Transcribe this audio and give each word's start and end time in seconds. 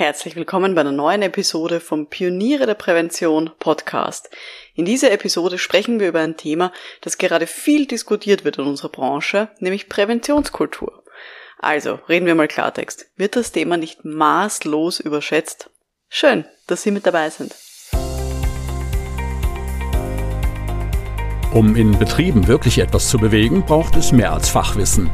Herzlich 0.00 0.34
willkommen 0.34 0.74
bei 0.74 0.80
einer 0.80 0.92
neuen 0.92 1.20
Episode 1.20 1.78
vom 1.78 2.06
Pioniere 2.06 2.64
der 2.64 2.72
Prävention 2.72 3.50
Podcast. 3.58 4.30
In 4.72 4.86
dieser 4.86 5.12
Episode 5.12 5.58
sprechen 5.58 6.00
wir 6.00 6.08
über 6.08 6.20
ein 6.20 6.38
Thema, 6.38 6.72
das 7.02 7.18
gerade 7.18 7.46
viel 7.46 7.84
diskutiert 7.84 8.42
wird 8.46 8.56
in 8.56 8.64
unserer 8.64 8.88
Branche, 8.88 9.50
nämlich 9.58 9.90
Präventionskultur. 9.90 11.04
Also, 11.58 11.98
reden 12.08 12.24
wir 12.24 12.34
mal 12.34 12.48
Klartext. 12.48 13.10
Wird 13.16 13.36
das 13.36 13.52
Thema 13.52 13.76
nicht 13.76 14.02
maßlos 14.02 15.00
überschätzt? 15.00 15.68
Schön, 16.08 16.46
dass 16.66 16.82
Sie 16.82 16.92
mit 16.92 17.04
dabei 17.04 17.28
sind. 17.28 17.54
Um 21.52 21.76
in 21.76 21.98
Betrieben 21.98 22.46
wirklich 22.46 22.78
etwas 22.78 23.10
zu 23.10 23.18
bewegen, 23.18 23.66
braucht 23.66 23.96
es 23.96 24.12
mehr 24.12 24.32
als 24.32 24.48
Fachwissen. 24.48 25.10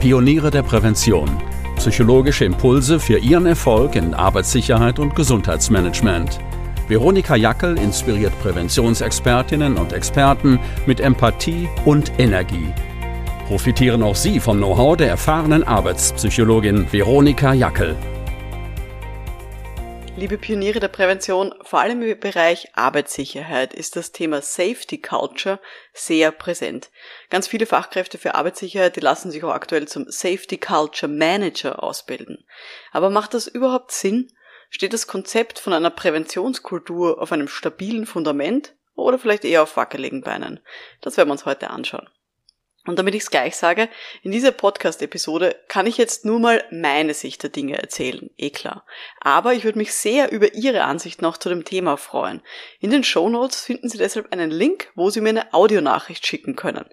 Pioniere 0.00 0.50
der 0.50 0.62
Prävention– 0.62 1.38
psychologische 1.84 2.46
Impulse 2.46 2.98
für 2.98 3.18
Ihren 3.18 3.44
Erfolg 3.44 3.94
in 3.94 4.14
Arbeitssicherheit 4.14 4.98
und 4.98 5.14
Gesundheitsmanagement. 5.14 6.38
Veronika 6.88 7.36
Jackel 7.36 7.76
inspiriert 7.76 8.32
Präventionsexpertinnen 8.40 9.76
und 9.76 9.92
Experten 9.92 10.58
mit 10.86 10.98
Empathie 10.98 11.68
und 11.84 12.10
Energie. 12.18 12.72
Profitieren 13.48 14.02
auch 14.02 14.16
Sie 14.16 14.40
vom 14.40 14.56
Know-how 14.56 14.96
der 14.96 15.10
erfahrenen 15.10 15.62
Arbeitspsychologin 15.62 16.90
Veronika 16.90 17.52
Jackel. 17.52 17.94
Liebe 20.16 20.38
Pioniere 20.38 20.78
der 20.80 20.88
Prävention, 20.88 21.52
vor 21.62 21.80
allem 21.80 22.00
im 22.00 22.18
Bereich 22.18 22.68
Arbeitssicherheit 22.72 23.74
ist 23.74 23.96
das 23.96 24.12
Thema 24.12 24.40
Safety 24.40 24.98
Culture 24.98 25.58
sehr 25.92 26.30
präsent. 26.30 26.90
Ganz 27.34 27.48
viele 27.48 27.66
Fachkräfte 27.66 28.16
für 28.16 28.36
Arbeitssicherheit, 28.36 28.94
die 28.94 29.00
lassen 29.00 29.32
sich 29.32 29.42
auch 29.42 29.50
aktuell 29.50 29.88
zum 29.88 30.08
Safety 30.08 30.56
Culture 30.56 31.10
Manager 31.10 31.82
ausbilden. 31.82 32.46
Aber 32.92 33.10
macht 33.10 33.34
das 33.34 33.48
überhaupt 33.48 33.90
Sinn? 33.90 34.30
Steht 34.70 34.92
das 34.92 35.08
Konzept 35.08 35.58
von 35.58 35.72
einer 35.72 35.90
Präventionskultur 35.90 37.20
auf 37.20 37.32
einem 37.32 37.48
stabilen 37.48 38.06
Fundament 38.06 38.76
oder 38.94 39.18
vielleicht 39.18 39.44
eher 39.44 39.64
auf 39.64 39.76
wackeligen 39.76 40.20
Beinen? 40.20 40.60
Das 41.00 41.16
werden 41.16 41.28
wir 41.28 41.32
uns 41.32 41.44
heute 41.44 41.70
anschauen. 41.70 42.08
Und 42.86 42.98
damit 42.98 43.14
ich 43.14 43.22
es 43.22 43.30
gleich 43.30 43.56
sage, 43.56 43.88
in 44.22 44.30
dieser 44.30 44.52
Podcast-Episode 44.52 45.56
kann 45.68 45.86
ich 45.86 45.96
jetzt 45.96 46.26
nur 46.26 46.38
mal 46.38 46.62
meine 46.70 47.14
Sicht 47.14 47.42
der 47.42 47.48
Dinge 47.48 47.78
erzählen, 47.78 48.28
eh 48.36 48.50
klar. 48.50 48.84
Aber 49.20 49.54
ich 49.54 49.64
würde 49.64 49.78
mich 49.78 49.94
sehr 49.94 50.30
über 50.32 50.54
Ihre 50.54 50.84
Ansicht 50.84 51.22
noch 51.22 51.38
zu 51.38 51.48
dem 51.48 51.64
Thema 51.64 51.96
freuen. 51.96 52.42
In 52.80 52.90
den 52.90 53.02
Show 53.02 53.30
Notes 53.30 53.62
finden 53.62 53.88
Sie 53.88 53.96
deshalb 53.96 54.32
einen 54.32 54.50
Link, 54.50 54.92
wo 54.94 55.08
Sie 55.08 55.22
mir 55.22 55.30
eine 55.30 55.54
Audionachricht 55.54 56.26
schicken 56.26 56.56
können. 56.56 56.84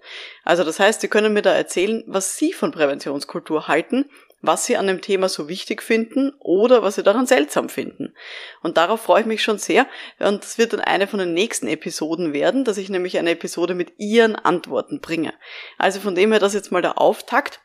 Also 0.44 0.64
das 0.64 0.80
heißt, 0.80 1.02
Sie 1.02 1.08
können 1.08 1.34
mir 1.34 1.42
da 1.42 1.52
erzählen, 1.52 2.02
was 2.06 2.36
Sie 2.38 2.54
von 2.54 2.72
Präventionskultur 2.72 3.68
halten 3.68 4.08
was 4.42 4.66
sie 4.66 4.76
an 4.76 4.88
dem 4.88 5.00
Thema 5.00 5.28
so 5.28 5.48
wichtig 5.48 5.82
finden 5.82 6.32
oder 6.40 6.82
was 6.82 6.96
sie 6.96 7.02
daran 7.02 7.26
seltsam 7.26 7.68
finden. 7.68 8.14
Und 8.62 8.76
darauf 8.76 9.00
freue 9.00 9.22
ich 9.22 9.26
mich 9.26 9.42
schon 9.42 9.58
sehr. 9.58 9.86
Und 10.18 10.42
das 10.42 10.58
wird 10.58 10.72
dann 10.72 10.80
eine 10.80 11.06
von 11.06 11.20
den 11.20 11.32
nächsten 11.32 11.68
Episoden 11.68 12.32
werden, 12.32 12.64
dass 12.64 12.76
ich 12.76 12.90
nämlich 12.90 13.18
eine 13.18 13.30
Episode 13.30 13.74
mit 13.74 13.94
ihren 13.98 14.36
Antworten 14.36 15.00
bringe. 15.00 15.32
Also 15.78 16.00
von 16.00 16.14
dem 16.14 16.32
her 16.32 16.40
das 16.40 16.54
jetzt 16.54 16.72
mal 16.72 16.82
der 16.82 17.00
Auftakt. 17.00 17.60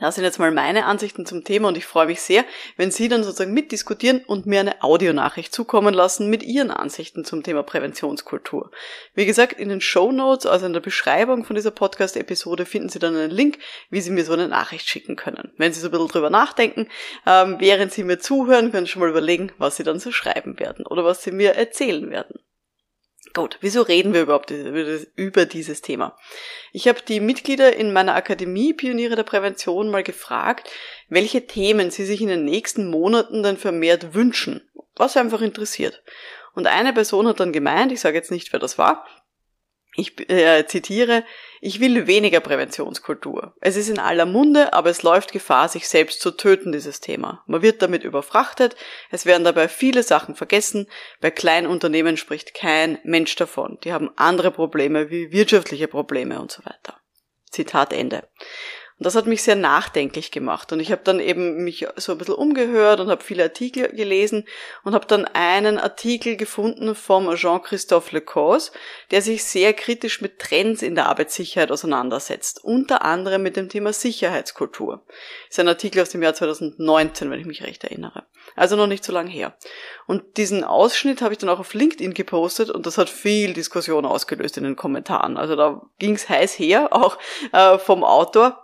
Das 0.00 0.14
sind 0.14 0.24
jetzt 0.24 0.38
mal 0.38 0.50
meine 0.50 0.84
Ansichten 0.84 1.24
zum 1.24 1.42
Thema 1.44 1.68
und 1.68 1.76
ich 1.78 1.86
freue 1.86 2.06
mich 2.06 2.20
sehr, 2.20 2.44
wenn 2.76 2.90
Sie 2.90 3.08
dann 3.08 3.24
sozusagen 3.24 3.54
mitdiskutieren 3.54 4.22
und 4.26 4.44
mir 4.44 4.60
eine 4.60 4.82
Audionachricht 4.82 5.54
zukommen 5.54 5.94
lassen 5.94 6.28
mit 6.28 6.42
Ihren 6.42 6.70
Ansichten 6.70 7.24
zum 7.24 7.42
Thema 7.42 7.62
Präventionskultur. 7.62 8.70
Wie 9.14 9.26
gesagt, 9.26 9.58
in 9.58 9.70
den 9.70 9.80
Show 9.80 10.12
Notes, 10.12 10.46
also 10.46 10.66
in 10.66 10.74
der 10.74 10.80
Beschreibung 10.80 11.44
von 11.44 11.56
dieser 11.56 11.70
Podcast-Episode, 11.70 12.66
finden 12.66 12.90
Sie 12.90 12.98
dann 12.98 13.16
einen 13.16 13.30
Link, 13.30 13.58
wie 13.88 14.00
Sie 14.00 14.10
mir 14.10 14.24
so 14.24 14.34
eine 14.34 14.48
Nachricht 14.48 14.88
schicken 14.88 15.16
können. 15.16 15.52
Wenn 15.56 15.72
Sie 15.72 15.80
so 15.80 15.88
ein 15.88 15.90
bisschen 15.90 16.08
drüber 16.08 16.30
nachdenken, 16.30 16.88
ähm, 17.26 17.56
während 17.58 17.92
Sie 17.92 18.04
mir 18.04 18.18
zuhören, 18.18 18.72
können 18.72 18.86
Sie 18.86 18.92
schon 18.92 19.00
mal 19.00 19.10
überlegen, 19.10 19.52
was 19.58 19.76
Sie 19.76 19.82
dann 19.82 19.98
so 19.98 20.12
schreiben 20.12 20.60
werden 20.60 20.86
oder 20.86 21.04
was 21.04 21.22
Sie 21.22 21.32
mir 21.32 21.54
erzählen 21.54 22.10
werden. 22.10 22.38
Gut, 23.36 23.58
wieso 23.60 23.82
reden 23.82 24.14
wir 24.14 24.22
überhaupt 24.22 24.50
über 24.50 25.44
dieses 25.44 25.82
Thema? 25.82 26.16
Ich 26.72 26.88
habe 26.88 27.02
die 27.06 27.20
Mitglieder 27.20 27.76
in 27.76 27.92
meiner 27.92 28.14
Akademie 28.14 28.72
Pioniere 28.72 29.14
der 29.14 29.24
Prävention 29.24 29.90
mal 29.90 30.02
gefragt, 30.02 30.70
welche 31.10 31.46
Themen 31.46 31.90
sie 31.90 32.06
sich 32.06 32.22
in 32.22 32.28
den 32.28 32.46
nächsten 32.46 32.88
Monaten 32.88 33.42
dann 33.42 33.58
vermehrt 33.58 34.14
wünschen, 34.14 34.66
was 34.94 35.18
einfach 35.18 35.42
interessiert. 35.42 36.02
Und 36.54 36.66
eine 36.66 36.94
Person 36.94 37.28
hat 37.28 37.38
dann 37.38 37.52
gemeint, 37.52 37.92
ich 37.92 38.00
sage 38.00 38.16
jetzt 38.16 38.30
nicht, 38.30 38.54
wer 38.54 38.58
das 38.58 38.78
war, 38.78 39.06
ich 39.96 40.30
äh, 40.30 40.66
zitiere, 40.66 41.24
ich 41.60 41.80
will 41.80 42.06
weniger 42.06 42.40
Präventionskultur. 42.40 43.54
Es 43.60 43.76
ist 43.76 43.88
in 43.88 43.98
aller 43.98 44.26
Munde, 44.26 44.72
aber 44.72 44.90
es 44.90 45.02
läuft 45.02 45.32
Gefahr, 45.32 45.68
sich 45.68 45.88
selbst 45.88 46.20
zu 46.20 46.30
töten, 46.30 46.70
dieses 46.70 47.00
Thema. 47.00 47.42
Man 47.46 47.62
wird 47.62 47.82
damit 47.82 48.04
überfrachtet, 48.04 48.76
es 49.10 49.26
werden 49.26 49.44
dabei 49.44 49.68
viele 49.68 50.02
Sachen 50.02 50.34
vergessen, 50.34 50.86
bei 51.20 51.30
kleinen 51.30 51.66
Unternehmen 51.66 52.16
spricht 52.16 52.54
kein 52.54 52.98
Mensch 53.04 53.34
davon. 53.36 53.78
Die 53.84 53.92
haben 53.92 54.10
andere 54.16 54.50
Probleme 54.50 55.10
wie 55.10 55.32
wirtschaftliche 55.32 55.88
Probleme 55.88 56.40
und 56.40 56.52
so 56.52 56.64
weiter. 56.64 57.00
Zitat 57.50 57.92
Ende. 57.92 58.28
Und 58.98 59.04
das 59.04 59.14
hat 59.14 59.26
mich 59.26 59.42
sehr 59.42 59.56
nachdenklich 59.56 60.30
gemacht. 60.30 60.72
Und 60.72 60.80
ich 60.80 60.90
habe 60.90 61.02
dann 61.04 61.20
eben 61.20 61.62
mich 61.64 61.86
so 61.96 62.12
ein 62.12 62.18
bisschen 62.18 62.34
umgehört 62.34 62.98
und 62.98 63.10
habe 63.10 63.22
viele 63.22 63.42
Artikel 63.42 63.88
gelesen 63.88 64.46
und 64.84 64.94
habe 64.94 65.04
dann 65.06 65.26
einen 65.26 65.78
Artikel 65.78 66.36
gefunden 66.36 66.94
vom 66.94 67.34
Jean-Christophe 67.34 68.16
Lecause, 68.16 68.72
der 69.10 69.20
sich 69.20 69.44
sehr 69.44 69.74
kritisch 69.74 70.22
mit 70.22 70.38
Trends 70.38 70.80
in 70.80 70.94
der 70.94 71.10
Arbeitssicherheit 71.10 71.70
auseinandersetzt. 71.70 72.64
Unter 72.64 73.04
anderem 73.04 73.42
mit 73.42 73.56
dem 73.56 73.68
Thema 73.68 73.92
Sicherheitskultur. 73.92 75.02
Das 75.06 75.58
ist 75.58 75.60
ein 75.60 75.68
Artikel 75.68 76.00
aus 76.00 76.08
dem 76.08 76.22
Jahr 76.22 76.32
2019, 76.32 77.30
wenn 77.30 77.40
ich 77.40 77.46
mich 77.46 77.64
recht 77.64 77.84
erinnere. 77.84 78.24
Also 78.54 78.76
noch 78.76 78.86
nicht 78.86 79.04
so 79.04 79.12
lange 79.12 79.30
her. 79.30 79.58
Und 80.06 80.38
diesen 80.38 80.64
Ausschnitt 80.64 81.20
habe 81.20 81.34
ich 81.34 81.38
dann 81.38 81.50
auch 81.50 81.58
auf 81.58 81.74
LinkedIn 81.74 82.14
gepostet 82.14 82.70
und 82.70 82.86
das 82.86 82.96
hat 82.96 83.10
viel 83.10 83.52
Diskussion 83.52 84.06
ausgelöst 84.06 84.56
in 84.56 84.64
den 84.64 84.76
Kommentaren. 84.76 85.36
Also 85.36 85.54
da 85.54 85.82
ging's 85.98 86.30
heiß 86.30 86.58
her, 86.58 86.88
auch 86.92 87.18
äh, 87.52 87.76
vom 87.78 88.02
Autor 88.02 88.62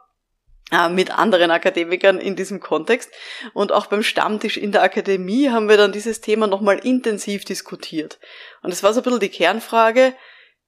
mit 0.91 1.11
anderen 1.11 1.51
Akademikern 1.51 2.19
in 2.19 2.35
diesem 2.35 2.61
Kontext. 2.61 3.11
Und 3.53 3.73
auch 3.73 3.87
beim 3.87 4.03
Stammtisch 4.03 4.57
in 4.57 4.73
der 4.73 4.83
Akademie 4.83 5.51
haben 5.51 5.69
wir 5.69 5.77
dann 5.77 5.93
dieses 5.93 6.21
Thema 6.21 6.47
nochmal 6.47 6.79
intensiv 6.79 7.45
diskutiert. 7.45 8.19
Und 8.63 8.73
es 8.73 8.83
war 8.83 8.93
so 8.95 9.01
ein 9.01 9.05
bisschen 9.05 9.21
die 9.21 9.29
Kernfrage, 9.29 10.15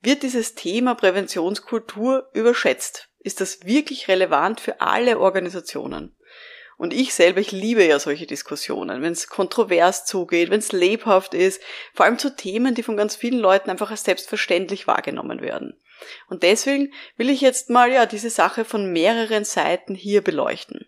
wird 0.03 0.23
dieses 0.23 0.55
Thema 0.55 0.95
Präventionskultur 0.95 2.29
überschätzt? 2.35 3.09
Ist 3.21 3.41
das 3.41 3.65
wirklich 3.65 4.09
relevant 4.09 4.61
für 4.61 4.83
alle 4.83 5.19
Organisationen? 5.19 6.15
Und 6.77 6.93
ich 6.93 7.15
selber, 7.15 7.41
ich 7.41 7.53
liebe 7.53 7.85
ja 7.85 7.99
solche 7.99 8.27
Diskussionen, 8.27 9.01
wenn 9.01 9.13
es 9.13 9.29
kontrovers 9.29 10.05
zugeht, 10.05 10.51
wenn 10.51 10.59
es 10.59 10.73
lebhaft 10.73 11.33
ist, 11.33 11.63
vor 11.95 12.05
allem 12.05 12.19
zu 12.19 12.35
Themen, 12.35 12.75
die 12.75 12.83
von 12.83 12.97
ganz 12.97 13.17
vielen 13.17 13.39
Leuten 13.39 13.71
einfach 13.71 13.91
als 13.91 14.05
selbstverständlich 14.05 14.87
wahrgenommen 14.87 15.41
werden. 15.41 15.81
Und 16.29 16.43
deswegen 16.43 16.93
will 17.17 17.31
ich 17.31 17.41
jetzt 17.41 17.71
mal 17.71 17.91
ja 17.91 18.07
diese 18.07 18.31
Sache 18.31 18.65
von 18.65 18.93
mehreren 18.93 19.45
Seiten 19.45 19.95
hier 19.95 20.23
beleuchten. 20.23 20.87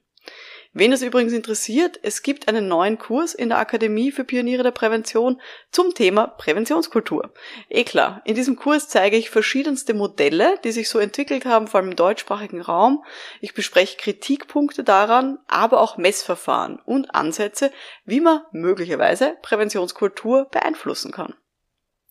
Wen 0.78 0.92
es 0.92 1.00
übrigens 1.00 1.32
interessiert, 1.32 1.98
es 2.02 2.20
gibt 2.20 2.48
einen 2.48 2.68
neuen 2.68 2.98
Kurs 2.98 3.32
in 3.32 3.48
der 3.48 3.56
Akademie 3.56 4.12
für 4.12 4.24
Pioniere 4.24 4.62
der 4.62 4.72
Prävention 4.72 5.40
zum 5.72 5.94
Thema 5.94 6.26
Präventionskultur. 6.26 7.32
Eh 7.70 7.84
klar, 7.84 8.20
in 8.26 8.34
diesem 8.34 8.56
Kurs 8.56 8.86
zeige 8.90 9.16
ich 9.16 9.30
verschiedenste 9.30 9.94
Modelle, 9.94 10.58
die 10.64 10.72
sich 10.72 10.90
so 10.90 10.98
entwickelt 10.98 11.46
haben, 11.46 11.66
vor 11.66 11.80
allem 11.80 11.92
im 11.92 11.96
deutschsprachigen 11.96 12.60
Raum. 12.60 13.02
Ich 13.40 13.54
bespreche 13.54 13.96
Kritikpunkte 13.96 14.84
daran, 14.84 15.38
aber 15.48 15.80
auch 15.80 15.96
Messverfahren 15.96 16.78
und 16.84 17.14
Ansätze, 17.14 17.72
wie 18.04 18.20
man 18.20 18.42
möglicherweise 18.52 19.34
Präventionskultur 19.40 20.44
beeinflussen 20.50 21.10
kann. 21.10 21.32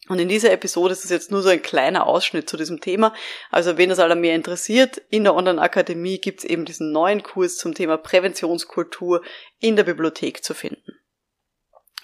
Und 0.08 0.20
in 0.20 0.30
dieser 0.30 0.52
Episode 0.52 0.94
ist 0.94 1.04
es 1.04 1.10
jetzt 1.10 1.32
nur 1.32 1.42
so 1.42 1.50
ein 1.50 1.62
kleiner 1.62 2.06
Ausschnitt 2.06 2.48
zu 2.48 2.58
diesem 2.58 2.80
Thema. 2.80 3.14
Also 3.50 3.78
wen 3.78 3.90
das 3.90 4.00
aller 4.00 4.16
mehr 4.16 4.36
interessiert, 4.36 5.02
in 5.10 5.24
der 5.24 5.36
Online-Akademie 5.36 6.20
gibt 6.20 6.40
es 6.40 6.46
eben 6.46 6.66
diesen 6.66 6.92
neuen 6.92 7.24
Kurs 7.24 7.58
zum 7.58 7.74
Thema 7.74 7.98
Präventionskultur 7.98 9.24
in 9.60 9.76
der 9.76 9.84
Bibliothek 9.84 10.44
zu 10.44 10.54
finden. 10.54 11.00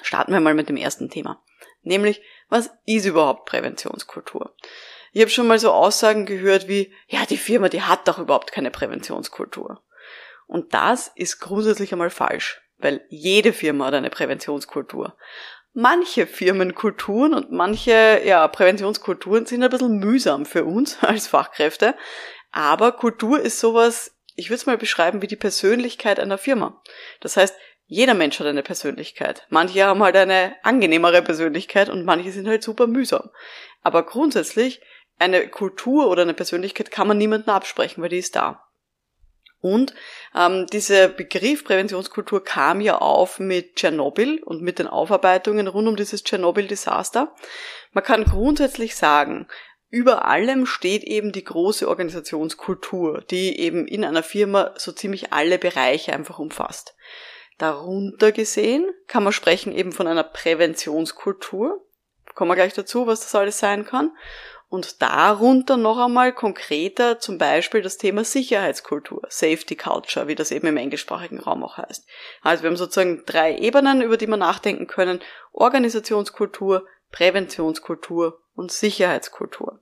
Starten 0.01 0.33
wir 0.33 0.39
mal 0.39 0.55
mit 0.55 0.67
dem 0.67 0.77
ersten 0.77 1.09
Thema. 1.09 1.43
Nämlich, 1.83 2.21
was 2.49 2.71
ist 2.85 3.05
überhaupt 3.05 3.45
Präventionskultur? 3.45 4.55
Ich 5.13 5.21
habe 5.21 5.29
schon 5.29 5.47
mal 5.47 5.59
so 5.59 5.71
Aussagen 5.71 6.25
gehört 6.25 6.67
wie, 6.67 6.93
ja, 7.07 7.25
die 7.25 7.37
Firma, 7.37 7.69
die 7.69 7.81
hat 7.81 8.07
doch 8.07 8.17
überhaupt 8.17 8.51
keine 8.51 8.71
Präventionskultur. 8.71 9.83
Und 10.47 10.73
das 10.73 11.11
ist 11.15 11.39
grundsätzlich 11.39 11.91
einmal 11.91 12.09
falsch, 12.09 12.61
weil 12.77 13.05
jede 13.09 13.53
Firma 13.53 13.85
hat 13.85 13.93
eine 13.93 14.09
Präventionskultur 14.09 15.15
manche 15.73 16.27
Firmenkulturen 16.27 17.33
und 17.33 17.51
manche 17.51 18.21
ja, 18.25 18.47
Präventionskulturen 18.47 19.45
sind 19.45 19.63
ein 19.63 19.69
bisschen 19.69 19.99
mühsam 19.99 20.45
für 20.45 20.65
uns 20.65 20.97
als 21.01 21.27
Fachkräfte. 21.27 21.95
Aber 22.51 22.91
Kultur 22.91 23.39
ist 23.39 23.59
sowas, 23.59 24.15
ich 24.35 24.49
würde 24.49 24.55
es 24.55 24.65
mal 24.65 24.77
beschreiben 24.77 25.21
wie 25.21 25.27
die 25.27 25.35
Persönlichkeit 25.35 26.19
einer 26.19 26.37
Firma. 26.37 26.81
Das 27.19 27.37
heißt, 27.37 27.55
jeder 27.85 28.13
Mensch 28.13 28.39
hat 28.39 28.47
eine 28.47 28.63
Persönlichkeit. 28.63 29.45
Manche 29.49 29.83
haben 29.83 30.01
halt 30.01 30.15
eine 30.15 30.55
angenehmere 30.63 31.21
Persönlichkeit 31.21 31.89
und 31.89 32.05
manche 32.05 32.31
sind 32.31 32.47
halt 32.47 32.63
super 32.63 32.87
mühsam. 32.87 33.29
Aber 33.81 34.05
grundsätzlich, 34.05 34.81
eine 35.19 35.47
Kultur 35.49 36.07
oder 36.07 36.23
eine 36.23 36.33
Persönlichkeit 36.33 36.89
kann 36.89 37.07
man 37.07 37.17
niemandem 37.17 37.53
absprechen, 37.53 38.01
weil 38.01 38.09
die 38.09 38.17
ist 38.17 38.35
da. 38.35 38.63
Und 39.61 39.93
ähm, 40.35 40.65
dieser 40.67 41.07
Begriff 41.07 41.63
Präventionskultur 41.63 42.43
kam 42.43 42.81
ja 42.81 42.97
auf 42.97 43.39
mit 43.39 43.75
Tschernobyl 43.75 44.41
und 44.43 44.61
mit 44.61 44.79
den 44.79 44.87
Aufarbeitungen 44.87 45.67
rund 45.67 45.87
um 45.87 45.95
dieses 45.95 46.23
Tschernobyl-Desaster. 46.23 47.33
Man 47.93 48.03
kann 48.03 48.23
grundsätzlich 48.25 48.95
sagen, 48.95 49.47
über 49.89 50.25
allem 50.25 50.65
steht 50.65 51.03
eben 51.03 51.31
die 51.31 51.43
große 51.43 51.87
Organisationskultur, 51.87 53.21
die 53.29 53.59
eben 53.59 53.87
in 53.87 54.03
einer 54.03 54.23
Firma 54.23 54.73
so 54.77 54.93
ziemlich 54.93 55.33
alle 55.33 55.59
Bereiche 55.59 56.13
einfach 56.13 56.39
umfasst. 56.39 56.95
Darunter 57.57 58.31
gesehen 58.31 58.89
kann 59.07 59.23
man 59.23 59.33
sprechen 59.33 59.71
eben 59.73 59.91
von 59.91 60.07
einer 60.07 60.23
Präventionskultur. 60.23 61.85
Kommen 62.33 62.49
wir 62.49 62.55
gleich 62.55 62.73
dazu, 62.73 63.05
was 63.05 63.19
das 63.19 63.35
alles 63.35 63.59
sein 63.59 63.85
kann. 63.85 64.11
Und 64.71 65.01
darunter 65.01 65.75
noch 65.75 65.97
einmal 65.97 66.31
konkreter 66.31 67.19
zum 67.19 67.37
Beispiel 67.37 67.81
das 67.81 67.97
Thema 67.97 68.23
Sicherheitskultur, 68.23 69.21
Safety 69.27 69.75
Culture, 69.75 70.29
wie 70.29 70.35
das 70.35 70.49
eben 70.49 70.65
im 70.65 70.77
englischsprachigen 70.77 71.41
Raum 71.41 71.61
auch 71.65 71.75
heißt. 71.75 72.07
Also 72.41 72.63
wir 72.63 72.69
haben 72.69 72.77
sozusagen 72.77 73.23
drei 73.25 73.57
Ebenen, 73.57 74.01
über 74.01 74.15
die 74.15 74.27
wir 74.27 74.37
nachdenken 74.37 74.87
können. 74.87 75.19
Organisationskultur, 75.51 76.87
Präventionskultur 77.11 78.41
und 78.55 78.71
Sicherheitskultur. 78.71 79.81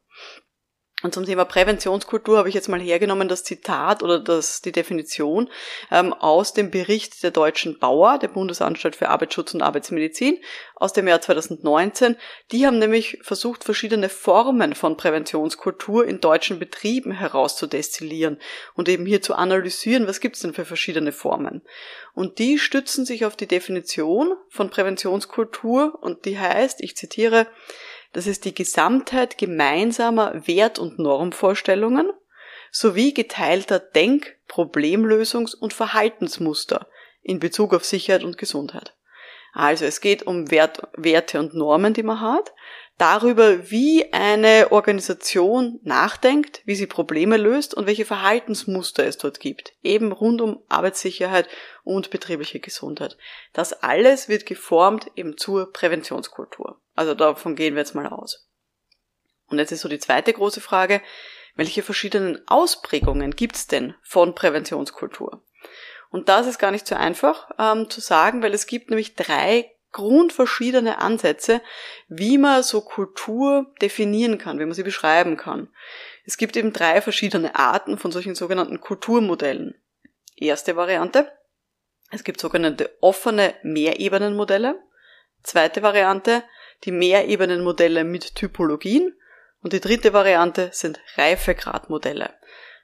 Und 1.01 1.13
zum 1.13 1.25
Thema 1.25 1.45
Präventionskultur 1.45 2.37
habe 2.37 2.49
ich 2.49 2.55
jetzt 2.55 2.67
mal 2.67 2.79
hergenommen 2.79 3.29
das 3.29 3.45
Zitat 3.45 4.03
oder 4.03 4.19
das, 4.19 4.61
die 4.61 4.73
Definition 4.73 5.49
ähm, 5.91 6.11
aus 6.11 6.53
dem 6.53 6.71
Bericht 6.71 7.23
der 7.23 7.31
Deutschen 7.31 7.79
Bauer, 7.79 8.19
der 8.19 8.27
Bundesanstalt 8.27 8.97
für 8.97 9.07
Arbeitsschutz 9.07 9.53
und 9.53 9.61
Arbeitsmedizin 9.61 10.39
aus 10.75 10.91
dem 10.91 11.07
Jahr 11.07 11.21
2019. 11.21 12.17
Die 12.51 12.67
haben 12.67 12.79
nämlich 12.79 13.19
versucht, 13.21 13.63
verschiedene 13.63 14.09
Formen 14.09 14.75
von 14.75 14.97
Präventionskultur 14.97 16.05
in 16.05 16.19
deutschen 16.19 16.59
Betrieben 16.59 17.13
herauszudestillieren 17.13 18.37
und 18.73 18.89
eben 18.89 19.05
hier 19.05 19.21
zu 19.21 19.35
analysieren, 19.35 20.05
was 20.05 20.19
gibt 20.19 20.35
es 20.35 20.41
denn 20.41 20.53
für 20.53 20.65
verschiedene 20.65 21.13
Formen. 21.13 21.61
Und 22.13 22.39
die 22.39 22.59
stützen 22.59 23.05
sich 23.05 23.23
auf 23.23 23.37
die 23.37 23.47
Definition 23.47 24.33
von 24.49 24.69
Präventionskultur 24.69 25.97
und 26.01 26.25
die 26.25 26.37
heißt, 26.37 26.81
ich 26.81 26.97
zitiere, 26.97 27.47
das 28.13 28.27
ist 28.27 28.45
die 28.45 28.55
Gesamtheit 28.55 29.37
gemeinsamer 29.37 30.47
Wert- 30.47 30.79
und 30.79 30.99
Normvorstellungen 30.99 32.11
sowie 32.71 33.13
geteilter 33.13 33.79
Denk-, 33.79 34.37
Problemlösungs- 34.47 35.55
und 35.55 35.73
Verhaltensmuster 35.73 36.87
in 37.21 37.39
Bezug 37.39 37.73
auf 37.73 37.85
Sicherheit 37.85 38.23
und 38.23 38.37
Gesundheit. 38.37 38.95
Also 39.53 39.85
es 39.85 40.01
geht 40.01 40.23
um 40.23 40.51
Wert, 40.51 40.87
Werte 40.95 41.39
und 41.39 41.53
Normen, 41.53 41.93
die 41.93 42.03
man 42.03 42.21
hat, 42.21 42.53
darüber, 42.99 43.71
wie 43.71 44.13
eine 44.13 44.71
Organisation 44.71 45.79
nachdenkt, 45.83 46.61
wie 46.65 46.75
sie 46.75 46.85
Probleme 46.85 47.37
löst 47.37 47.73
und 47.73 47.87
welche 47.87 48.05
Verhaltensmuster 48.05 49.05
es 49.05 49.17
dort 49.17 49.39
gibt, 49.39 49.73
eben 49.81 50.11
rund 50.11 50.41
um 50.41 50.61
Arbeitssicherheit 50.67 51.47
und 51.83 52.11
betriebliche 52.11 52.59
Gesundheit. 52.59 53.17
Das 53.53 53.73
alles 53.73 54.29
wird 54.29 54.45
geformt 54.45 55.09
eben 55.15 55.37
zur 55.37 55.71
Präventionskultur. 55.71 56.81
Also 56.93 57.15
davon 57.15 57.55
gehen 57.55 57.73
wir 57.73 57.81
jetzt 57.81 57.95
mal 57.95 58.07
aus. 58.07 58.49
Und 59.47 59.57
jetzt 59.57 59.71
ist 59.71 59.81
so 59.81 59.89
die 59.89 59.99
zweite 59.99 60.33
große 60.33 60.61
Frage, 60.61 61.01
welche 61.55 61.81
verschiedenen 61.81 62.47
Ausprägungen 62.47 63.35
gibt's 63.35 63.67
denn 63.67 63.95
von 64.03 64.35
Präventionskultur? 64.35 65.43
Und 66.09 66.27
das 66.29 66.47
ist 66.47 66.59
gar 66.59 66.71
nicht 66.71 66.85
so 66.85 66.95
einfach 66.95 67.49
ähm, 67.57 67.89
zu 67.89 68.01
sagen, 68.01 68.43
weil 68.43 68.53
es 68.53 68.67
gibt 68.67 68.89
nämlich 68.89 69.15
drei 69.15 69.71
grundverschiedene 69.91 70.99
Ansätze, 70.99 71.61
wie 72.07 72.37
man 72.37 72.63
so 72.63 72.81
Kultur 72.81 73.73
definieren 73.81 74.37
kann, 74.37 74.59
wie 74.59 74.65
man 74.65 74.73
sie 74.73 74.83
beschreiben 74.83 75.37
kann. 75.37 75.69
Es 76.25 76.37
gibt 76.37 76.55
eben 76.57 76.73
drei 76.73 77.01
verschiedene 77.01 77.55
Arten 77.55 77.97
von 77.97 78.11
solchen 78.11 78.35
sogenannten 78.35 78.81
Kulturmodellen. 78.81 79.75
Erste 80.35 80.75
Variante. 80.75 81.31
Es 82.11 82.23
gibt 82.23 82.39
sogenannte 82.39 82.95
offene 83.01 83.55
Mehrebenenmodelle. 83.63 84.79
Zweite 85.43 85.81
Variante 85.81 86.43
die 86.85 86.91
Mehrebenenmodelle 86.91 88.03
mit 88.03 88.35
Typologien 88.35 89.13
und 89.61 89.73
die 89.73 89.81
dritte 89.81 90.13
Variante 90.13 90.69
sind 90.71 90.99
Reifegradmodelle. 91.15 92.33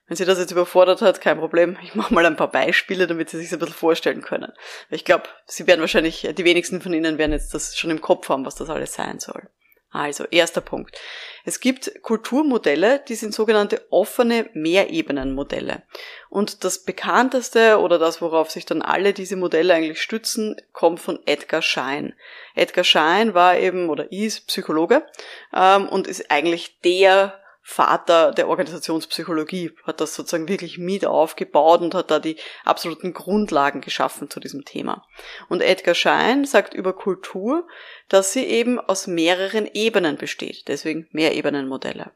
Wenn 0.08 0.18
Sie 0.18 0.26
das 0.26 0.38
jetzt 0.38 0.52
überfordert 0.52 1.02
hat, 1.02 1.20
kein 1.20 1.40
Problem. 1.40 1.78
Ich 1.84 1.96
mache 1.96 2.14
mal 2.14 2.26
ein 2.26 2.36
paar 2.36 2.52
Beispiele, 2.52 3.08
damit 3.08 3.30
Sie 3.30 3.38
sich 3.38 3.52
ein 3.52 3.60
bisschen 3.60 3.74
vorstellen 3.74 4.22
können. 4.22 4.52
Ich 4.90 5.04
glaube, 5.04 5.24
Sie 5.48 5.66
werden 5.66 5.82
wahrscheinlich, 5.82 6.30
die 6.38 6.46
wenigsten 6.46 6.82
von 6.82 6.94
Ihnen 6.94 7.18
werden 7.18 7.32
jetzt 7.32 7.54
das 7.54 7.76
schon 7.76 7.90
im 7.90 8.02
Kopf 8.02 8.30
haben, 8.30 8.46
was 8.46 8.56
das 8.56 8.70
alles 8.70 8.94
sein 8.94 9.20
soll. 9.20 9.50
Also, 9.96 10.26
erster 10.26 10.60
Punkt. 10.60 11.00
Es 11.46 11.62
gibt 11.62 12.02
Kulturmodelle, 12.02 13.02
die 13.08 13.16
sind 13.16 13.34
sogenannte 13.34 13.82
offene 13.92 14.50
Mehrebenenmodelle. 14.54 15.84
Und 16.30 16.66
das 16.66 16.84
bekannteste 16.84 17.80
oder 17.80 17.98
das, 17.98 18.22
worauf 18.22 18.52
sich 18.52 18.66
dann 18.66 18.82
alle 18.82 19.14
diese 19.14 19.38
Modelle 19.38 19.74
eigentlich 19.74 20.02
stützen, 20.02 20.58
kommt 20.74 21.00
von 21.00 21.20
Edgar 21.26 21.62
Schein. 21.62 22.14
Edgar 22.56 22.84
Schein 22.84 23.34
war 23.36 23.58
eben 23.58 23.90
oder 23.90 24.12
ist 24.12 24.48
Psychologe 24.48 25.08
ähm, 25.56 25.88
und 25.88 26.08
ist 26.08 26.30
eigentlich 26.30 26.82
der 26.82 27.40
Vater 27.68 28.32
der 28.32 28.48
Organisationspsychologie, 28.48 29.72
hat 29.86 30.00
das 30.00 30.14
sozusagen 30.14 30.48
wirklich 30.48 30.78
mit 30.78 31.04
aufgebaut 31.04 31.82
und 31.82 31.96
hat 31.96 32.12
da 32.12 32.20
die 32.20 32.38
absoluten 32.64 33.12
Grundlagen 33.12 33.82
geschaffen 33.82 34.30
zu 34.30 34.40
diesem 34.40 34.66
Thema. 34.66 35.04
Und 35.50 35.64
Edgar 35.64 35.96
Schein 35.96 36.46
sagt 36.46 36.76
über 36.76 36.94
Kultur, 36.94 37.68
dass 38.08 38.34
sie 38.34 38.46
eben 38.46 38.80
aus 38.80 39.08
mehreren 39.08 39.68
Ebenen 39.74 40.16
besteht, 40.16 40.68
deswegen 40.68 41.08
Mehrebenenmodelle. 41.12 42.12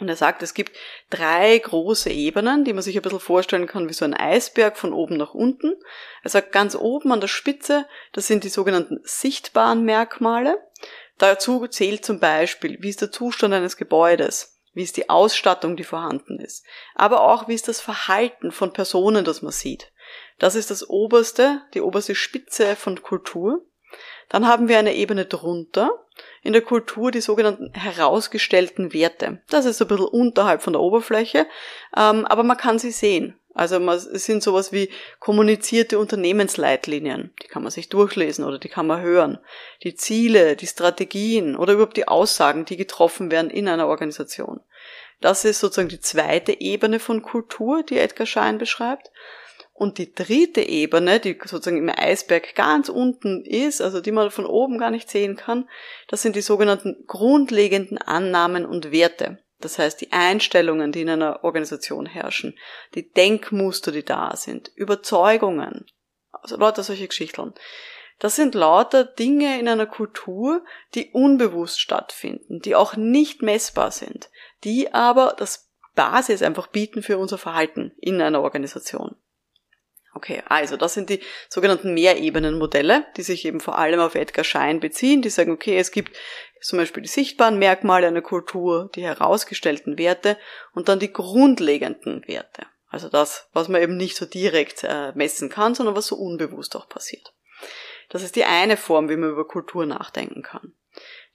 Und 0.00 0.08
er 0.08 0.16
sagt, 0.16 0.42
es 0.42 0.54
gibt 0.54 0.74
drei 1.10 1.58
große 1.58 2.08
Ebenen, 2.08 2.64
die 2.64 2.72
man 2.72 2.82
sich 2.82 2.96
ein 2.96 3.02
bisschen 3.02 3.20
vorstellen 3.20 3.66
kann 3.66 3.90
wie 3.90 3.92
so 3.92 4.06
ein 4.06 4.14
Eisberg 4.14 4.78
von 4.78 4.94
oben 4.94 5.18
nach 5.18 5.34
unten. 5.34 5.74
Er 6.22 6.30
sagt, 6.30 6.52
ganz 6.52 6.74
oben 6.74 7.12
an 7.12 7.20
der 7.20 7.28
Spitze, 7.28 7.86
das 8.12 8.26
sind 8.26 8.44
die 8.44 8.48
sogenannten 8.48 9.00
sichtbaren 9.04 9.84
Merkmale. 9.84 10.58
Dazu 11.18 11.66
zählt 11.66 12.02
zum 12.02 12.18
Beispiel, 12.18 12.78
wie 12.80 12.88
ist 12.88 13.02
der 13.02 13.12
Zustand 13.12 13.52
eines 13.52 13.76
Gebäudes? 13.76 14.53
Wie 14.74 14.82
ist 14.82 14.96
die 14.96 15.08
Ausstattung, 15.08 15.76
die 15.76 15.84
vorhanden 15.84 16.38
ist, 16.38 16.64
aber 16.94 17.22
auch 17.22 17.48
wie 17.48 17.54
ist 17.54 17.68
das 17.68 17.80
Verhalten 17.80 18.52
von 18.52 18.72
Personen, 18.72 19.24
das 19.24 19.42
man 19.42 19.52
sieht. 19.52 19.92
Das 20.38 20.54
ist 20.54 20.70
das 20.70 20.88
oberste, 20.88 21.62
die 21.74 21.80
oberste 21.80 22.14
Spitze 22.14 22.76
von 22.76 23.00
Kultur. 23.02 23.64
Dann 24.28 24.46
haben 24.46 24.68
wir 24.68 24.78
eine 24.78 24.94
Ebene 24.94 25.26
drunter, 25.26 25.90
in 26.42 26.52
der 26.52 26.62
Kultur 26.62 27.10
die 27.10 27.20
sogenannten 27.20 27.72
herausgestellten 27.74 28.92
Werte. 28.92 29.42
Das 29.48 29.64
ist 29.64 29.80
ein 29.80 29.88
bisschen 29.88 30.06
unterhalb 30.06 30.62
von 30.62 30.72
der 30.72 30.82
Oberfläche, 30.82 31.46
ähm, 31.96 32.26
aber 32.26 32.42
man 32.42 32.56
kann 32.56 32.78
sie 32.78 32.92
sehen. 32.92 33.38
Also 33.54 33.76
es 33.78 34.24
sind 34.24 34.42
sowas 34.42 34.72
wie 34.72 34.90
kommunizierte 35.20 36.00
Unternehmensleitlinien, 36.00 37.32
die 37.40 37.46
kann 37.46 37.62
man 37.62 37.70
sich 37.70 37.88
durchlesen 37.88 38.44
oder 38.44 38.58
die 38.58 38.68
kann 38.68 38.88
man 38.88 39.00
hören. 39.00 39.38
Die 39.84 39.94
Ziele, 39.94 40.56
die 40.56 40.66
Strategien 40.66 41.54
oder 41.54 41.74
überhaupt 41.74 41.96
die 41.96 42.08
Aussagen, 42.08 42.64
die 42.64 42.76
getroffen 42.76 43.30
werden 43.30 43.50
in 43.50 43.68
einer 43.68 43.86
Organisation. 43.86 44.60
Das 45.20 45.44
ist 45.44 45.60
sozusagen 45.60 45.88
die 45.88 46.00
zweite 46.00 46.60
Ebene 46.60 46.98
von 46.98 47.22
Kultur, 47.22 47.84
die 47.84 47.98
Edgar 47.98 48.26
Schein 48.26 48.58
beschreibt. 48.58 49.10
Und 49.72 49.98
die 49.98 50.12
dritte 50.14 50.60
Ebene, 50.60 51.18
die 51.18 51.36
sozusagen 51.44 51.78
im 51.78 51.88
Eisberg 51.88 52.54
ganz 52.54 52.88
unten 52.88 53.44
ist, 53.44 53.80
also 53.80 54.00
die 54.00 54.12
man 54.12 54.30
von 54.30 54.46
oben 54.46 54.78
gar 54.78 54.90
nicht 54.90 55.10
sehen 55.10 55.34
kann, 55.36 55.68
das 56.08 56.22
sind 56.22 56.36
die 56.36 56.42
sogenannten 56.42 57.04
grundlegenden 57.06 57.98
Annahmen 57.98 58.66
und 58.66 58.92
Werte. 58.92 59.38
Das 59.64 59.78
heißt, 59.78 59.98
die 60.02 60.12
Einstellungen, 60.12 60.92
die 60.92 61.00
in 61.00 61.08
einer 61.08 61.42
Organisation 61.42 62.04
herrschen, 62.04 62.58
die 62.94 63.10
Denkmuster, 63.10 63.92
die 63.92 64.04
da 64.04 64.36
sind, 64.36 64.70
Überzeugungen, 64.74 65.86
also 66.30 66.56
lauter 66.58 66.82
solche 66.82 67.08
Geschichten. 67.08 67.54
Das 68.18 68.36
sind 68.36 68.54
lauter 68.54 69.04
Dinge 69.04 69.58
in 69.58 69.66
einer 69.66 69.86
Kultur, 69.86 70.64
die 70.94 71.10
unbewusst 71.12 71.80
stattfinden, 71.80 72.60
die 72.60 72.76
auch 72.76 72.94
nicht 72.96 73.40
messbar 73.40 73.90
sind, 73.90 74.28
die 74.64 74.92
aber 74.92 75.34
das 75.38 75.70
Basis 75.94 76.42
einfach 76.42 76.66
bieten 76.66 77.02
für 77.02 77.16
unser 77.16 77.38
Verhalten 77.38 77.92
in 77.98 78.20
einer 78.20 78.42
Organisation. 78.42 79.16
Okay, 80.14 80.42
also 80.48 80.76
das 80.76 80.94
sind 80.94 81.10
die 81.10 81.20
sogenannten 81.48 81.92
Mehrebenenmodelle, 81.92 83.04
die 83.16 83.22
sich 83.22 83.44
eben 83.44 83.58
vor 83.58 83.78
allem 83.78 83.98
auf 83.98 84.14
Edgar 84.14 84.44
Schein 84.44 84.78
beziehen, 84.78 85.22
die 85.22 85.30
sagen, 85.30 85.50
okay, 85.50 85.76
es 85.76 85.90
gibt 85.90 86.16
zum 86.60 86.78
Beispiel 86.78 87.02
die 87.02 87.08
sichtbaren 87.08 87.58
Merkmale 87.58 88.06
einer 88.06 88.22
Kultur, 88.22 88.90
die 88.94 89.02
herausgestellten 89.02 89.98
Werte 89.98 90.38
und 90.72 90.88
dann 90.88 91.00
die 91.00 91.12
grundlegenden 91.12 92.26
Werte. 92.26 92.66
Also 92.88 93.08
das, 93.08 93.48
was 93.52 93.68
man 93.68 93.82
eben 93.82 93.96
nicht 93.96 94.16
so 94.16 94.24
direkt 94.24 94.84
äh, 94.84 95.10
messen 95.14 95.50
kann, 95.50 95.74
sondern 95.74 95.96
was 95.96 96.06
so 96.06 96.16
unbewusst 96.16 96.76
auch 96.76 96.88
passiert. 96.88 97.34
Das 98.08 98.22
ist 98.22 98.36
die 98.36 98.44
eine 98.44 98.76
Form, 98.76 99.08
wie 99.08 99.16
man 99.16 99.30
über 99.30 99.48
Kultur 99.48 99.84
nachdenken 99.84 100.42
kann. 100.42 100.74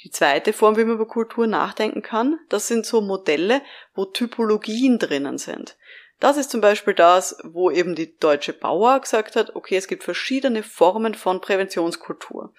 Die 0.04 0.10
zweite 0.10 0.54
Form, 0.54 0.78
wie 0.78 0.86
man 0.86 0.96
über 0.96 1.08
Kultur 1.08 1.48
nachdenken 1.48 2.02
kann, 2.02 2.40
das 2.48 2.70
sind 2.70 2.86
so 2.86 3.02
Modelle, 3.02 3.62
wo 3.94 4.06
Typologien 4.06 4.98
drinnen 5.00 5.38
sind. 5.38 5.76
Das 6.20 6.36
ist 6.36 6.52
zum 6.52 6.60
Beispiel 6.60 6.94
das, 6.94 7.38
wo 7.44 7.72
eben 7.72 7.96
die 7.96 8.18
Deutsche 8.18 8.52
Bauer 8.52 9.00
gesagt 9.00 9.38
hat, 9.38 9.56
okay, 9.56 9.78
es 9.78 9.88
gibt 9.88 10.04
verschiedene 10.04 10.64
Formen 10.64 11.16
von 11.16 11.40
Präventionskultur, 11.40 12.54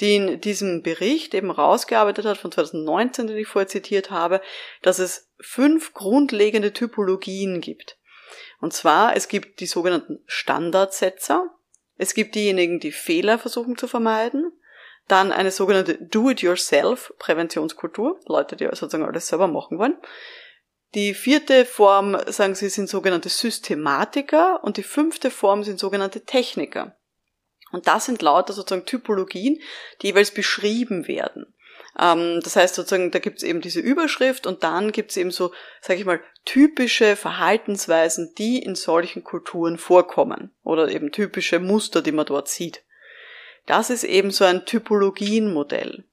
die 0.00 0.16
in 0.16 0.40
diesem 0.40 0.82
Bericht 0.82 1.32
eben 1.32 1.50
rausgearbeitet 1.50 2.26
hat 2.26 2.36
von 2.36 2.52
2019, 2.52 3.26
den 3.26 3.38
ich 3.38 3.48
vorher 3.48 3.68
zitiert 3.68 4.10
habe, 4.10 4.42
dass 4.82 4.98
es 4.98 5.30
fünf 5.38 5.94
grundlegende 5.94 6.74
Typologien 6.74 7.62
gibt. 7.62 7.96
Und 8.60 8.74
zwar, 8.74 9.16
es 9.16 9.28
gibt 9.28 9.60
die 9.60 9.66
sogenannten 9.66 10.22
Standardsetzer, 10.26 11.54
es 11.96 12.12
gibt 12.12 12.34
diejenigen, 12.34 12.80
die 12.80 12.92
Fehler 12.92 13.38
versuchen 13.38 13.78
zu 13.78 13.88
vermeiden, 13.88 14.52
dann 15.08 15.32
eine 15.32 15.50
sogenannte 15.50 15.94
Do-it-yourself-Präventionskultur, 15.94 18.20
Leute, 18.26 18.56
die 18.56 18.66
sozusagen 18.66 19.04
alles 19.04 19.28
selber 19.28 19.46
machen 19.46 19.78
wollen. 19.78 19.96
Die 20.94 21.14
vierte 21.14 21.64
Form, 21.64 22.16
sagen 22.26 22.54
sie, 22.54 22.68
sind 22.68 22.88
sogenannte 22.88 23.28
Systematiker 23.28 24.62
und 24.62 24.76
die 24.76 24.82
fünfte 24.82 25.30
Form 25.30 25.64
sind 25.64 25.78
sogenannte 25.78 26.24
Techniker. 26.24 26.96
Und 27.72 27.86
das 27.86 28.06
sind 28.06 28.22
lauter 28.22 28.52
sozusagen 28.52 28.86
Typologien, 28.86 29.60
die 30.00 30.06
jeweils 30.06 30.30
beschrieben 30.30 31.08
werden. 31.08 31.52
Ähm, 31.98 32.40
das 32.42 32.56
heißt 32.56 32.74
sozusagen, 32.74 33.10
da 33.10 33.18
gibt 33.18 33.38
es 33.38 33.42
eben 33.42 33.60
diese 33.60 33.80
Überschrift 33.80 34.46
und 34.46 34.62
dann 34.62 34.92
gibt 34.92 35.10
es 35.10 35.16
eben 35.16 35.30
so, 35.30 35.52
sage 35.80 36.00
ich 36.00 36.06
mal, 36.06 36.20
typische 36.44 37.16
Verhaltensweisen, 37.16 38.34
die 38.38 38.58
in 38.58 38.74
solchen 38.74 39.24
Kulturen 39.24 39.78
vorkommen 39.78 40.54
oder 40.62 40.88
eben 40.88 41.12
typische 41.12 41.58
Muster, 41.58 42.02
die 42.02 42.12
man 42.12 42.26
dort 42.26 42.48
sieht. 42.48 42.84
Das 43.66 43.90
ist 43.90 44.04
eben 44.04 44.30
so 44.30 44.44
ein 44.44 44.64
Typologienmodell. 44.64 46.04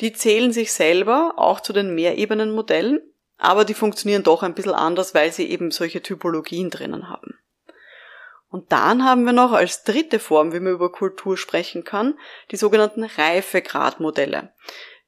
Die 0.00 0.12
zählen 0.12 0.52
sich 0.52 0.72
selber 0.72 1.34
auch 1.36 1.60
zu 1.60 1.72
den 1.72 1.94
Mehrebenenmodellen, 1.94 3.00
aber 3.38 3.64
die 3.64 3.74
funktionieren 3.74 4.22
doch 4.22 4.42
ein 4.42 4.54
bisschen 4.54 4.74
anders, 4.74 5.14
weil 5.14 5.32
sie 5.32 5.48
eben 5.50 5.70
solche 5.70 6.02
Typologien 6.02 6.70
drinnen 6.70 7.08
haben. 7.08 7.38
Und 8.48 8.72
dann 8.72 9.04
haben 9.04 9.24
wir 9.24 9.32
noch 9.32 9.52
als 9.52 9.84
dritte 9.84 10.18
Form, 10.18 10.52
wie 10.52 10.60
man 10.60 10.72
über 10.72 10.90
Kultur 10.90 11.36
sprechen 11.36 11.84
kann, 11.84 12.18
die 12.50 12.56
sogenannten 12.56 13.04
Reifegradmodelle. 13.04 14.52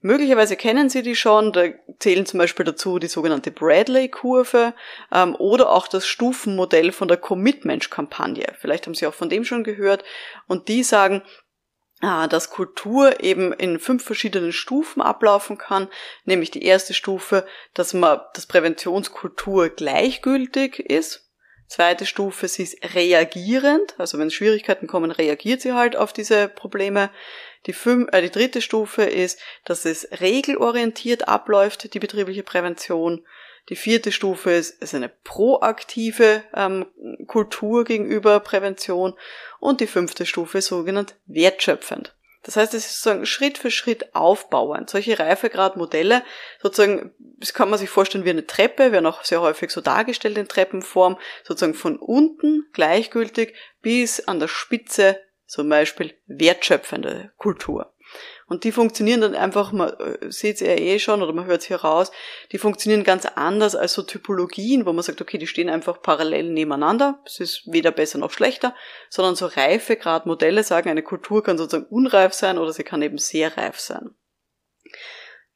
Möglicherweise 0.00 0.56
kennen 0.56 0.88
Sie 0.88 1.02
die 1.02 1.16
schon, 1.16 1.52
da 1.52 1.64
zählen 1.98 2.24
zum 2.24 2.38
Beispiel 2.38 2.64
dazu 2.64 3.00
die 3.00 3.08
sogenannte 3.08 3.50
Bradley-Kurve 3.50 4.74
ähm, 5.12 5.34
oder 5.36 5.70
auch 5.70 5.88
das 5.88 6.06
Stufenmodell 6.06 6.92
von 6.92 7.08
der 7.08 7.16
Commitment-Kampagne. 7.16 8.54
Vielleicht 8.58 8.86
haben 8.86 8.94
Sie 8.94 9.08
auch 9.08 9.14
von 9.14 9.28
dem 9.28 9.44
schon 9.44 9.64
gehört. 9.64 10.04
Und 10.46 10.68
die 10.68 10.84
sagen, 10.84 11.22
dass 12.00 12.50
Kultur 12.50 13.24
eben 13.24 13.52
in 13.52 13.80
fünf 13.80 14.04
verschiedenen 14.04 14.52
Stufen 14.52 15.02
ablaufen 15.02 15.58
kann, 15.58 15.88
nämlich 16.24 16.50
die 16.50 16.62
erste 16.62 16.94
Stufe, 16.94 17.46
dass 17.74 17.92
man, 17.92 18.20
dass 18.34 18.46
Präventionskultur 18.46 19.70
gleichgültig 19.70 20.78
ist. 20.78 21.28
Zweite 21.66 22.06
Stufe, 22.06 22.48
sie 22.48 22.62
ist 22.62 22.94
reagierend, 22.94 23.94
also 23.98 24.18
wenn 24.18 24.30
Schwierigkeiten 24.30 24.86
kommen, 24.86 25.10
reagiert 25.10 25.60
sie 25.60 25.74
halt 25.74 25.96
auf 25.96 26.14
diese 26.14 26.48
Probleme. 26.48 27.10
Die, 27.66 27.74
fünf, 27.74 28.08
äh, 28.12 28.22
die 28.22 28.30
dritte 28.30 28.62
Stufe 28.62 29.02
ist, 29.02 29.40
dass 29.64 29.84
es 29.84 30.08
regelorientiert 30.20 31.28
abläuft, 31.28 31.92
die 31.92 31.98
betriebliche 31.98 32.42
Prävention. 32.42 33.26
Die 33.68 33.76
vierte 33.76 34.12
Stufe 34.12 34.50
ist, 34.50 34.82
ist 34.82 34.94
eine 34.94 35.08
proaktive 35.08 36.42
ähm, 36.54 36.86
Kultur 37.26 37.84
gegenüber 37.84 38.40
Prävention 38.40 39.14
und 39.60 39.80
die 39.80 39.86
fünfte 39.86 40.24
Stufe 40.24 40.58
ist 40.58 40.66
sogenannt 40.66 41.16
wertschöpfend. 41.26 42.14
Das 42.44 42.56
heißt, 42.56 42.72
es 42.72 42.86
ist 42.86 43.02
sozusagen 43.02 43.26
Schritt 43.26 43.58
für 43.58 43.70
Schritt 43.70 44.14
aufbauend. 44.14 44.88
Solche 44.88 45.18
Reifegradmodelle, 45.18 46.22
sozusagen, 46.62 47.12
das 47.18 47.52
kann 47.52 47.68
man 47.68 47.78
sich 47.78 47.90
vorstellen 47.90 48.24
wie 48.24 48.30
eine 48.30 48.46
Treppe, 48.46 48.90
werden 48.90 49.04
auch 49.04 49.22
sehr 49.22 49.42
häufig 49.42 49.70
so 49.70 49.82
dargestellt 49.82 50.38
in 50.38 50.48
Treppenform, 50.48 51.18
sozusagen 51.44 51.74
von 51.74 51.98
unten 51.98 52.66
gleichgültig 52.72 53.54
bis 53.82 54.26
an 54.26 54.40
der 54.40 54.48
Spitze, 54.48 55.20
zum 55.46 55.68
Beispiel 55.68 56.14
wertschöpfende 56.26 57.32
Kultur. 57.36 57.92
Und 58.46 58.64
die 58.64 58.72
funktionieren 58.72 59.20
dann 59.20 59.34
einfach, 59.34 59.72
man 59.72 59.90
äh, 59.90 60.30
sieht 60.30 60.60
ja 60.60 60.68
eh 60.68 60.98
schon 60.98 61.22
oder 61.22 61.32
man 61.32 61.44
hört 61.44 61.60
es 61.60 61.66
hier 61.66 61.76
raus, 61.76 62.10
die 62.52 62.58
funktionieren 62.58 63.04
ganz 63.04 63.26
anders 63.26 63.76
als 63.76 63.92
so 63.92 64.02
Typologien, 64.02 64.86
wo 64.86 64.92
man 64.92 65.02
sagt, 65.02 65.20
okay, 65.20 65.38
die 65.38 65.46
stehen 65.46 65.68
einfach 65.68 66.00
parallel 66.00 66.50
nebeneinander, 66.50 67.20
es 67.26 67.40
ist 67.40 67.62
weder 67.66 67.90
besser 67.90 68.18
noch 68.18 68.30
schlechter, 68.30 68.74
sondern 69.10 69.36
so 69.36 69.46
Reifegradmodelle 69.46 70.64
sagen, 70.64 70.88
eine 70.88 71.02
Kultur 71.02 71.42
kann 71.42 71.58
sozusagen 71.58 71.86
unreif 71.90 72.32
sein 72.32 72.58
oder 72.58 72.72
sie 72.72 72.84
kann 72.84 73.02
eben 73.02 73.18
sehr 73.18 73.56
reif 73.56 73.78
sein. 73.78 74.14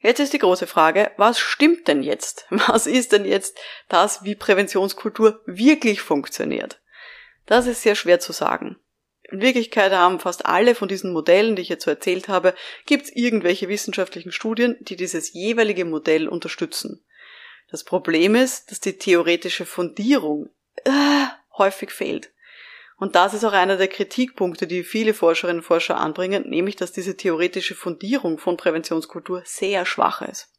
Jetzt 0.02 0.18
ist 0.18 0.32
die 0.32 0.38
große 0.38 0.66
Frage, 0.66 1.12
was 1.16 1.38
stimmt 1.38 1.86
denn 1.86 2.02
jetzt? 2.02 2.46
Was 2.50 2.86
ist 2.86 3.12
denn 3.12 3.24
jetzt 3.24 3.58
das, 3.88 4.24
wie 4.24 4.34
Präventionskultur 4.34 5.40
wirklich 5.46 6.02
funktioniert? 6.02 6.80
Das 7.46 7.66
ist 7.66 7.82
sehr 7.82 7.94
schwer 7.94 8.18
zu 8.18 8.32
sagen. 8.32 8.81
In 9.32 9.40
Wirklichkeit 9.40 9.92
haben 9.92 10.20
fast 10.20 10.44
alle 10.44 10.74
von 10.74 10.88
diesen 10.88 11.10
Modellen, 11.10 11.56
die 11.56 11.62
ich 11.62 11.70
jetzt 11.70 11.84
so 11.84 11.90
erzählt 11.90 12.28
habe, 12.28 12.54
gibt 12.84 13.04
es 13.06 13.16
irgendwelche 13.16 13.66
wissenschaftlichen 13.66 14.30
Studien, 14.30 14.76
die 14.80 14.94
dieses 14.94 15.32
jeweilige 15.32 15.86
Modell 15.86 16.28
unterstützen. 16.28 17.02
Das 17.70 17.82
Problem 17.82 18.34
ist, 18.34 18.70
dass 18.70 18.80
die 18.80 18.98
theoretische 18.98 19.64
Fundierung 19.64 20.50
äh, 20.84 20.90
häufig 21.56 21.92
fehlt. 21.92 22.30
Und 22.98 23.16
das 23.16 23.32
ist 23.32 23.42
auch 23.44 23.54
einer 23.54 23.78
der 23.78 23.88
Kritikpunkte, 23.88 24.66
die 24.66 24.84
viele 24.84 25.14
Forscherinnen 25.14 25.60
und 25.60 25.66
Forscher 25.66 25.96
anbringen, 25.96 26.50
nämlich 26.50 26.76
dass 26.76 26.92
diese 26.92 27.16
theoretische 27.16 27.74
Fundierung 27.74 28.36
von 28.36 28.58
Präventionskultur 28.58 29.42
sehr 29.46 29.86
schwach 29.86 30.20
ist. 30.20 30.50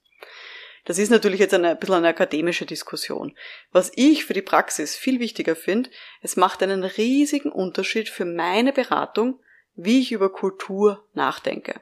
Das 0.85 0.97
ist 0.97 1.09
natürlich 1.09 1.39
jetzt 1.39 1.53
eine, 1.53 1.71
ein 1.71 1.79
bisschen 1.79 1.95
eine 1.95 2.09
akademische 2.09 2.65
Diskussion. 2.65 3.35
Was 3.71 3.91
ich 3.95 4.25
für 4.25 4.33
die 4.33 4.41
Praxis 4.41 4.95
viel 4.95 5.19
wichtiger 5.19 5.55
finde, 5.55 5.89
es 6.21 6.35
macht 6.35 6.61
einen 6.61 6.83
riesigen 6.83 7.51
Unterschied 7.51 8.09
für 8.09 8.25
meine 8.25 8.73
Beratung, 8.73 9.39
wie 9.75 9.99
ich 9.99 10.11
über 10.11 10.31
Kultur 10.31 11.07
nachdenke. 11.13 11.79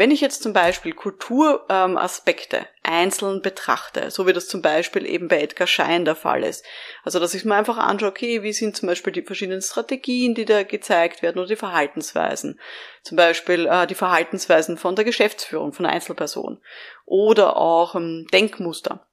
Wenn 0.00 0.12
ich 0.12 0.22
jetzt 0.22 0.42
zum 0.42 0.54
Beispiel 0.54 0.94
Kulturaspekte 0.94 2.56
ähm, 2.56 2.66
einzeln 2.82 3.42
betrachte, 3.42 4.10
so 4.10 4.26
wie 4.26 4.32
das 4.32 4.48
zum 4.48 4.62
Beispiel 4.62 5.04
eben 5.04 5.28
bei 5.28 5.42
Edgar 5.42 5.66
Schein 5.66 6.06
der 6.06 6.16
Fall 6.16 6.42
ist, 6.42 6.64
also 7.04 7.20
dass 7.20 7.34
ich 7.34 7.44
mir 7.44 7.54
einfach 7.54 7.76
anschaue, 7.76 8.08
okay, 8.08 8.42
wie 8.42 8.54
sind 8.54 8.74
zum 8.74 8.86
Beispiel 8.86 9.12
die 9.12 9.20
verschiedenen 9.20 9.60
Strategien, 9.60 10.34
die 10.34 10.46
da 10.46 10.62
gezeigt 10.62 11.20
werden 11.20 11.38
oder 11.38 11.48
die 11.48 11.56
Verhaltensweisen, 11.56 12.58
zum 13.02 13.18
Beispiel 13.18 13.66
äh, 13.66 13.86
die 13.86 13.94
Verhaltensweisen 13.94 14.78
von 14.78 14.96
der 14.96 15.04
Geschäftsführung, 15.04 15.74
von 15.74 15.84
Einzelpersonen 15.84 16.62
oder 17.04 17.58
auch 17.58 17.94
ähm, 17.94 18.26
Denkmuster. 18.32 19.06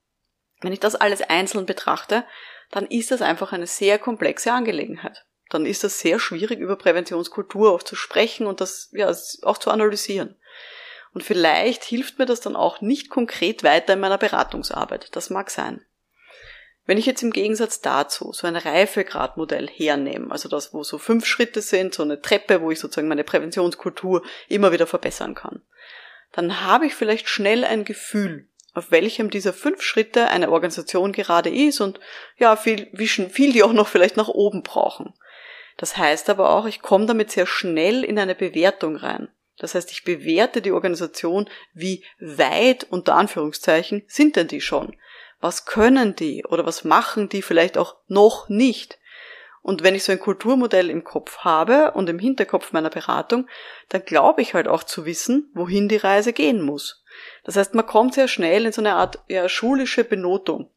Wenn 0.61 0.71
ich 0.71 0.79
das 0.79 0.95
alles 0.95 1.21
einzeln 1.21 1.65
betrachte, 1.65 2.23
dann 2.71 2.85
ist 2.85 3.11
das 3.11 3.21
einfach 3.21 3.51
eine 3.51 3.67
sehr 3.67 3.99
komplexe 3.99 4.53
Angelegenheit. 4.53 5.25
Dann 5.49 5.65
ist 5.65 5.83
das 5.83 5.99
sehr 5.99 6.17
schwierig, 6.17 6.59
über 6.59 6.77
Präventionskultur 6.77 7.73
auch 7.73 7.83
zu 7.83 7.97
sprechen 7.97 8.47
und 8.47 8.61
das 8.61 8.89
ja, 8.93 9.13
auch 9.43 9.57
zu 9.57 9.69
analysieren. 9.69 10.37
Und 11.13 11.23
vielleicht 11.23 11.83
hilft 11.83 12.19
mir 12.19 12.25
das 12.25 12.41
dann 12.41 12.55
auch 12.55 12.81
nicht 12.81 13.09
konkret 13.09 13.63
weiter 13.63 13.93
in 13.93 13.99
meiner 13.99 14.17
Beratungsarbeit. 14.17 15.15
Das 15.15 15.29
mag 15.29 15.49
sein. 15.49 15.85
Wenn 16.85 16.97
ich 16.97 17.05
jetzt 17.05 17.21
im 17.21 17.33
Gegensatz 17.33 17.81
dazu 17.81 18.31
so 18.31 18.47
ein 18.47 18.55
Reifegradmodell 18.55 19.67
hernehme, 19.67 20.31
also 20.31 20.47
das, 20.47 20.73
wo 20.73 20.83
so 20.83 20.97
fünf 20.97 21.25
Schritte 21.25 21.61
sind, 21.61 21.93
so 21.93 22.03
eine 22.03 22.21
Treppe, 22.21 22.61
wo 22.61 22.71
ich 22.71 22.79
sozusagen 22.79 23.09
meine 23.09 23.25
Präventionskultur 23.25 24.23
immer 24.47 24.71
wieder 24.71 24.87
verbessern 24.87 25.35
kann, 25.35 25.61
dann 26.31 26.61
habe 26.61 26.85
ich 26.85 26.95
vielleicht 26.95 27.27
schnell 27.27 27.65
ein 27.65 27.83
Gefühl, 27.83 28.47
auf 28.73 28.89
welchem 28.89 29.29
dieser 29.29 29.51
fünf 29.51 29.81
Schritte 29.81 30.29
eine 30.29 30.49
Organisation 30.49 31.11
gerade 31.11 31.49
ist 31.49 31.81
und 31.81 31.99
ja, 32.37 32.55
viel, 32.55 32.87
wie 32.93 33.07
viel 33.07 33.51
die 33.51 33.63
auch 33.63 33.73
noch 33.73 33.87
vielleicht 33.87 34.15
nach 34.15 34.29
oben 34.29 34.63
brauchen. 34.63 35.13
Das 35.75 35.97
heißt 35.97 36.29
aber 36.29 36.51
auch, 36.51 36.65
ich 36.65 36.81
komme 36.81 37.05
damit 37.05 37.31
sehr 37.31 37.47
schnell 37.47 38.03
in 38.03 38.17
eine 38.17 38.35
Bewertung 38.35 38.95
rein. 38.95 39.29
Das 39.57 39.75
heißt, 39.75 39.91
ich 39.91 40.03
bewerte 40.03 40.61
die 40.61 40.71
Organisation, 40.71 41.49
wie 41.73 42.03
weit 42.19 42.85
unter 42.89 43.15
Anführungszeichen 43.15 44.03
sind 44.07 44.35
denn 44.35 44.47
die 44.47 44.61
schon? 44.61 44.95
Was 45.39 45.65
können 45.65 46.15
die 46.15 46.45
oder 46.45 46.65
was 46.65 46.83
machen 46.83 47.29
die 47.29 47.41
vielleicht 47.41 47.77
auch 47.77 47.95
noch 48.07 48.49
nicht? 48.49 48.99
Und 49.61 49.83
wenn 49.83 49.95
ich 49.95 50.03
so 50.03 50.11
ein 50.11 50.19
Kulturmodell 50.19 50.89
im 50.89 51.03
Kopf 51.03 51.39
habe 51.39 51.91
und 51.91 52.09
im 52.09 52.19
Hinterkopf 52.19 52.71
meiner 52.71 52.89
Beratung, 52.89 53.49
dann 53.89 54.05
glaube 54.05 54.41
ich 54.41 54.53
halt 54.53 54.67
auch 54.67 54.83
zu 54.83 55.05
wissen, 55.05 55.51
wohin 55.53 55.89
die 55.89 55.97
Reise 55.97 56.31
gehen 56.31 56.61
muss. 56.61 57.03
Das 57.43 57.57
heißt, 57.57 57.73
man 57.73 57.85
kommt 57.85 58.13
sehr 58.13 58.27
schnell 58.27 58.65
in 58.65 58.71
so 58.71 58.81
eine 58.81 58.93
Art 58.93 59.19
ja, 59.27 59.49
schulische 59.49 60.03
Benotung 60.03 60.71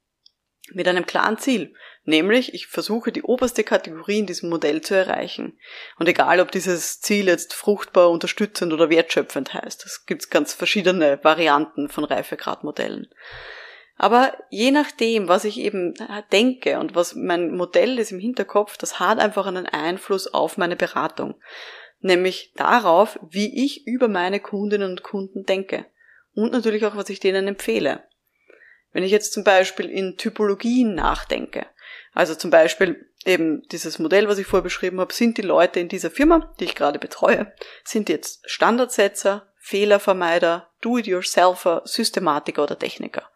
mit 0.74 0.88
einem 0.88 1.06
klaren 1.06 1.38
Ziel. 1.38 1.74
Nämlich, 2.04 2.54
ich 2.54 2.66
versuche 2.66 3.12
die 3.12 3.22
oberste 3.22 3.62
Kategorie 3.62 4.20
in 4.20 4.26
diesem 4.26 4.48
Modell 4.48 4.80
zu 4.80 4.94
erreichen. 4.94 5.58
Und 5.98 6.08
egal, 6.08 6.40
ob 6.40 6.50
dieses 6.50 7.00
Ziel 7.00 7.26
jetzt 7.26 7.54
fruchtbar, 7.54 8.10
unterstützend 8.10 8.72
oder 8.72 8.90
wertschöpfend 8.90 9.54
heißt, 9.54 9.84
es 9.84 10.06
gibt 10.06 10.30
ganz 10.30 10.54
verschiedene 10.54 11.22
Varianten 11.22 11.88
von 11.88 12.04
Reifegradmodellen. 12.04 13.08
Aber 13.96 14.32
je 14.48 14.70
nachdem, 14.70 15.28
was 15.28 15.44
ich 15.44 15.60
eben 15.60 15.92
denke 16.32 16.78
und 16.80 16.94
was 16.94 17.14
mein 17.14 17.54
Modell 17.54 17.98
ist 17.98 18.12
im 18.12 18.18
Hinterkopf, 18.18 18.78
das 18.78 18.98
hat 18.98 19.18
einfach 19.18 19.46
einen 19.46 19.66
Einfluss 19.66 20.26
auf 20.26 20.56
meine 20.56 20.76
Beratung. 20.76 21.34
Nämlich 22.00 22.54
darauf, 22.56 23.18
wie 23.28 23.62
ich 23.62 23.86
über 23.86 24.08
meine 24.08 24.40
Kundinnen 24.40 24.92
und 24.92 25.02
Kunden 25.02 25.44
denke. 25.44 25.84
Und 26.32 26.52
natürlich 26.52 26.86
auch, 26.86 26.96
was 26.96 27.10
ich 27.10 27.20
denen 27.20 27.46
empfehle. 27.46 28.02
Wenn 28.92 29.04
ich 29.04 29.12
jetzt 29.12 29.32
zum 29.32 29.44
Beispiel 29.44 29.88
in 29.88 30.16
Typologien 30.16 30.94
nachdenke, 30.94 31.66
also 32.12 32.34
zum 32.34 32.50
Beispiel 32.50 33.06
eben 33.24 33.62
dieses 33.68 33.98
Modell, 33.98 34.28
was 34.28 34.38
ich 34.38 34.46
vorher 34.46 34.64
beschrieben 34.64 35.00
habe, 35.00 35.12
sind 35.12 35.38
die 35.38 35.42
Leute 35.42 35.80
in 35.80 35.88
dieser 35.88 36.10
Firma, 36.10 36.52
die 36.58 36.64
ich 36.64 36.74
gerade 36.74 36.98
betreue, 36.98 37.52
sind 37.84 38.08
jetzt 38.08 38.48
Standardsetzer, 38.50 39.46
Fehlervermeider, 39.58 40.70
Do-it-yourselfer, 40.80 41.82
Systematiker 41.84 42.62
oder 42.62 42.78
Techniker. 42.78 43.28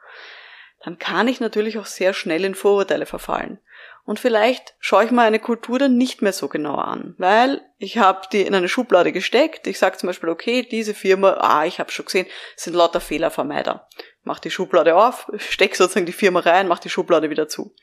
Dann 0.83 0.99
kann 0.99 1.29
ich 1.29 1.41
natürlich 1.41 1.79
auch 1.79 1.87
sehr 1.87 2.13
schnell 2.13 2.45
in 2.45 2.55
Vorurteile 2.55 3.07
verfallen. 3.07 3.59
Und 4.05 4.21
vielleicht 4.21 4.75
schaue 4.81 5.07
ich 5.07 5.11
mir 5.11 5.23
eine 5.23 5.39
Kultur 5.39 5.79
dann 5.79 5.97
nicht 5.97 6.21
mehr 6.21 6.35
so 6.35 6.49
genau 6.49 6.75
an, 6.75 7.15
weil 7.17 7.63
ich 7.79 7.97
habe 7.97 8.27
die 8.33 8.43
in 8.43 8.55
eine 8.55 8.69
Schublade 8.69 9.13
gesteckt. 9.13 9.67
Ich 9.67 9.79
sage 9.79 9.97
zum 9.97 10.09
Beispiel, 10.09 10.29
okay, 10.29 10.63
diese 10.63 10.93
Firma, 10.93 11.39
ah, 11.41 11.65
ich 11.65 11.81
habe 11.81 11.91
schon 11.91 12.05
gesehen, 12.05 12.27
sind 12.55 12.75
lauter 12.75 13.01
Fehlervermeider. 13.01 13.89
Mach 14.25 14.39
die 14.39 14.51
Schublade 14.51 14.97
auf, 14.97 15.31
steck 15.37 15.77
sozusagen 15.77 16.07
die 16.07 16.13
Firma 16.13 16.41
rein, 16.41 16.67
mach 16.67 16.79
die 16.79 16.91
Schublade 16.91 17.31
wieder 17.31 17.47
zu. 17.47 17.75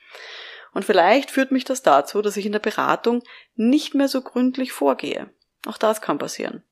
Und 0.73 0.85
vielleicht 0.85 1.31
führt 1.31 1.51
mich 1.51 1.65
das 1.65 1.83
dazu, 1.83 2.21
dass 2.21 2.37
ich 2.37 2.45
in 2.45 2.51
der 2.51 2.59
Beratung 2.59 3.23
nicht 3.55 3.93
mehr 3.93 4.07
so 4.07 4.21
gründlich 4.21 4.71
vorgehe. 4.71 5.29
Auch 5.67 5.77
das 5.77 6.01
kann 6.01 6.17
passieren. 6.17 6.63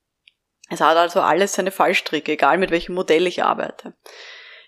Es 0.69 0.81
hat 0.81 0.97
also 0.97 1.21
alles 1.21 1.53
seine 1.53 1.71
Fallstricke, 1.71 2.31
egal 2.31 2.57
mit 2.57 2.71
welchem 2.71 2.95
Modell 2.95 3.27
ich 3.27 3.43
arbeite. 3.43 3.93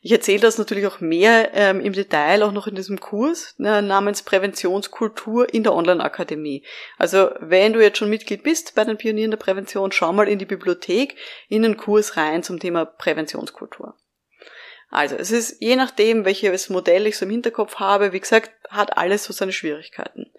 Ich 0.04 0.12
erzähle 0.12 0.40
das 0.40 0.58
natürlich 0.58 0.88
auch 0.88 1.00
mehr 1.00 1.52
ähm, 1.54 1.80
im 1.80 1.94
Detail 1.94 2.42
auch 2.42 2.52
noch 2.52 2.66
in 2.66 2.74
diesem 2.74 3.00
Kurs 3.00 3.54
äh, 3.60 3.84
namens 3.84 4.24
Präventionskultur 4.24 5.54
in 5.54 5.62
der 5.62 5.76
Online-Akademie. 5.76 6.66
Also 6.98 7.30
wenn 7.40 7.74
du 7.74 7.82
jetzt 7.82 8.00
schon 8.00 8.10
Mitglied 8.10 8.42
bist 8.42 8.74
bei 8.74 8.84
den 8.84 8.98
Pionieren 8.98 9.30
der 9.30 9.38
Prävention, 9.38 9.92
schau 9.92 10.12
mal 10.12 10.28
in 10.28 10.40
die 10.40 10.46
Bibliothek 10.46 11.16
in 11.50 11.62
den 11.62 11.78
Kurs 11.78 12.18
rein 12.18 12.42
zum 12.42 12.60
Thema 12.60 12.86
Präventionskultur. 12.86 13.96
Also 14.92 15.16
es 15.16 15.32
ist 15.32 15.62
je 15.62 15.78
nachdem, 15.78 16.26
welches 16.26 16.70
Modell 16.70 17.08
ich 17.08 17.18
so 17.18 17.24
im 17.24 17.32
Hinterkopf 17.32 17.76
habe, 17.76 18.12
wie 18.12 18.20
gesagt, 18.20 18.52
hat 18.70 18.98
alles 18.98 19.24
so 19.24 19.32
seine 19.32 19.54
Schwierigkeiten. 19.54 20.30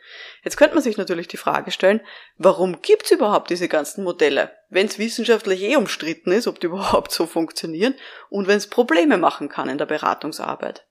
Jetzt 0.45 0.59
könnte 0.59 0.75
man 0.75 0.85
sich 0.85 0.99
natürlich 0.99 1.27
die 1.27 1.39
Frage 1.39 1.71
stellen, 1.71 2.03
warum 2.37 2.83
gibt's 2.83 3.11
überhaupt 3.11 3.49
diese 3.49 3.67
ganzen 3.67 4.05
Modelle, 4.05 4.55
wenn 4.69 4.87
es 4.87 4.99
wissenschaftlich 4.99 5.63
eh 5.63 5.77
umstritten 5.77 6.33
ist, 6.33 6.47
ob 6.47 6.61
die 6.61 6.67
überhaupt 6.69 7.13
so 7.13 7.27
funktionieren 7.27 7.95
und 8.29 8.47
wenn 8.47 8.59
es 8.59 8.69
Probleme 8.69 9.17
machen 9.17 9.49
kann 9.49 9.71
in 9.71 9.79
der 9.79 9.87
Beratungsarbeit. 9.87 10.87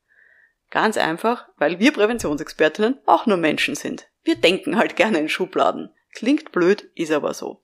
Ganz 0.72 0.98
einfach, 0.98 1.48
weil 1.58 1.78
wir 1.78 1.94
Präventionsexpertinnen 1.94 3.00
auch 3.06 3.28
nur 3.28 3.38
Menschen 3.38 3.76
sind. 3.76 4.08
Wir 4.24 4.38
denken 4.38 4.78
halt 4.78 4.96
gerne 4.96 5.20
in 5.20 5.30
Schubladen. 5.30 5.92
Klingt 6.14 6.52
blöd, 6.52 6.90
ist 6.96 7.12
aber 7.12 7.36
so. 7.36 7.62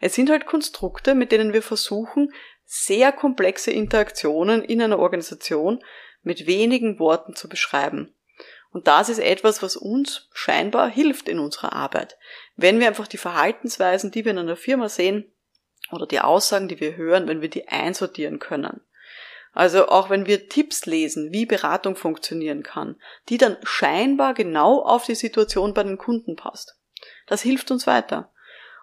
Es 0.00 0.14
sind 0.14 0.30
halt 0.30 0.46
Konstrukte, 0.46 1.14
mit 1.14 1.32
denen 1.32 1.52
wir 1.52 1.62
versuchen, 1.62 2.32
sehr 2.66 3.12
komplexe 3.12 3.70
Interaktionen 3.70 4.62
in 4.62 4.82
einer 4.82 4.98
Organisation 4.98 5.82
mit 6.22 6.46
wenigen 6.46 6.98
Worten 6.98 7.34
zu 7.34 7.48
beschreiben. 7.48 8.12
Und 8.70 8.88
das 8.88 9.08
ist 9.08 9.20
etwas, 9.20 9.62
was 9.62 9.76
uns 9.76 10.28
scheinbar 10.34 10.90
hilft 10.90 11.28
in 11.28 11.38
unserer 11.38 11.72
Arbeit. 11.72 12.18
Wenn 12.56 12.78
wir 12.80 12.88
einfach 12.88 13.06
die 13.06 13.16
Verhaltensweisen, 13.16 14.10
die 14.10 14.24
wir 14.24 14.32
in 14.32 14.38
einer 14.38 14.56
Firma 14.56 14.88
sehen, 14.88 15.32
oder 15.92 16.06
die 16.06 16.20
Aussagen, 16.20 16.68
die 16.68 16.80
wir 16.80 16.96
hören, 16.96 17.28
wenn 17.28 17.40
wir 17.40 17.48
die 17.48 17.68
einsortieren 17.68 18.38
können. 18.38 18.80
Also 19.52 19.88
auch 19.88 20.10
wenn 20.10 20.26
wir 20.26 20.48
Tipps 20.48 20.84
lesen, 20.84 21.32
wie 21.32 21.46
Beratung 21.46 21.96
funktionieren 21.96 22.62
kann, 22.62 23.00
die 23.28 23.38
dann 23.38 23.56
scheinbar 23.62 24.34
genau 24.34 24.82
auf 24.82 25.06
die 25.06 25.14
Situation 25.14 25.72
bei 25.72 25.82
den 25.82 25.96
Kunden 25.96 26.36
passt. 26.36 26.76
Das 27.26 27.42
hilft 27.42 27.70
uns 27.70 27.86
weiter. 27.86 28.30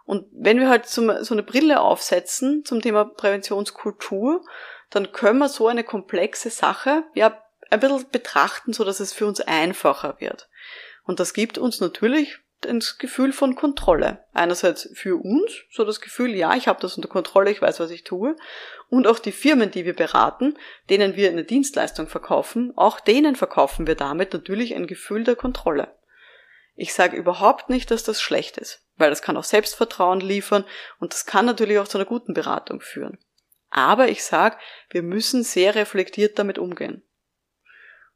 Und 0.05 0.25
wenn 0.31 0.60
wir 0.60 0.69
halt 0.69 0.86
so 0.88 1.01
eine 1.01 1.43
Brille 1.43 1.79
aufsetzen 1.79 2.65
zum 2.65 2.81
Thema 2.81 3.05
Präventionskultur, 3.05 4.43
dann 4.89 5.12
können 5.12 5.39
wir 5.39 5.50
so 5.50 5.67
eine 5.67 5.83
komplexe 5.83 6.50
Sache 6.50 7.03
ja 7.15 7.41
ein 7.69 7.79
bisschen 7.79 8.05
betrachten, 8.12 8.74
so 8.74 8.83
dass 8.83 9.00
es 9.00 9.13
für 9.13 9.25
uns 9.25 9.41
einfacher 9.41 10.17
wird. 10.19 10.50
Und 11.05 11.19
das 11.19 11.33
gibt 11.33 11.57
uns 11.57 11.79
natürlich 11.79 12.39
das 12.62 12.98
Gefühl 12.98 13.33
von 13.33 13.55
Kontrolle. 13.55 14.24
Einerseits 14.33 14.89
für 14.93 15.17
uns, 15.17 15.63
so 15.69 15.83
das 15.83 16.00
Gefühl, 16.00 16.33
ja, 16.33 16.55
ich 16.55 16.67
habe 16.67 16.79
das 16.81 16.95
unter 16.95 17.10
Kontrolle, 17.10 17.51
ich 17.51 17.62
weiß, 17.62 17.79
was 17.79 17.91
ich 17.91 18.03
tue. 18.03 18.36
Und 18.89 19.07
auch 19.07 19.19
die 19.19 19.31
Firmen, 19.31 19.72
die 19.72 19.86
wir 19.86 19.95
beraten, 19.95 20.57
denen 20.89 21.15
wir 21.15 21.29
eine 21.29 21.43
Dienstleistung 21.43 22.07
verkaufen, 22.07 22.72
auch 22.75 23.00
denen 23.00 23.36
verkaufen 23.36 23.88
wir 23.88 23.95
damit 23.95 24.33
natürlich 24.33 24.75
ein 24.75 24.88
Gefühl 24.88 25.24
der 25.24 25.36
Kontrolle. 25.36 25.93
Ich 26.75 26.93
sage 26.93 27.17
überhaupt 27.17 27.69
nicht, 27.69 27.91
dass 27.91 28.03
das 28.03 28.21
schlecht 28.21 28.57
ist 28.57 28.83
weil 28.95 29.09
das 29.09 29.21
kann 29.21 29.37
auch 29.37 29.43
Selbstvertrauen 29.43 30.19
liefern 30.19 30.65
und 30.99 31.13
das 31.13 31.25
kann 31.25 31.45
natürlich 31.45 31.79
auch 31.79 31.87
zu 31.87 31.97
einer 31.97 32.05
guten 32.05 32.33
Beratung 32.33 32.81
führen. 32.81 33.17
Aber 33.69 34.09
ich 34.09 34.23
sage, 34.23 34.57
wir 34.91 35.01
müssen 35.01 35.43
sehr 35.43 35.75
reflektiert 35.75 36.38
damit 36.38 36.59
umgehen. 36.59 37.03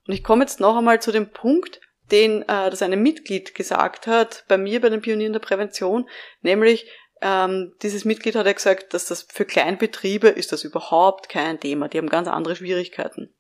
Und 0.06 0.14
ich 0.14 0.24
komme 0.24 0.44
jetzt 0.44 0.60
noch 0.60 0.78
einmal 0.78 1.02
zu 1.02 1.12
dem 1.12 1.32
Punkt, 1.32 1.82
den 2.12 2.44
äh, 2.44 2.70
das 2.70 2.82
eine 2.82 2.96
Mitglied 2.96 3.56
gesagt 3.56 4.08
hat, 4.08 4.46
bei 4.48 4.58
mir 4.58 4.80
bei 4.80 4.90
den 4.90 5.02
Pionieren 5.02 5.34
der 5.34 5.40
Prävention, 5.40 6.08
nämlich 6.42 6.90
ähm, 7.22 7.74
dieses 7.82 8.06
Mitglied 8.06 8.36
hat 8.36 8.46
ja 8.46 8.54
gesagt, 8.54 8.94
dass 8.94 9.06
das 9.06 9.24
für 9.24 9.46
Kleinbetriebe 9.46 10.28
ist 10.28 10.52
das 10.52 10.64
überhaupt 10.64 11.30
kein 11.30 11.60
Thema. 11.60 11.88
Die 11.88 11.98
haben 11.98 12.10
ganz 12.10 12.28
andere 12.28 12.56
Schwierigkeiten. 12.56 13.34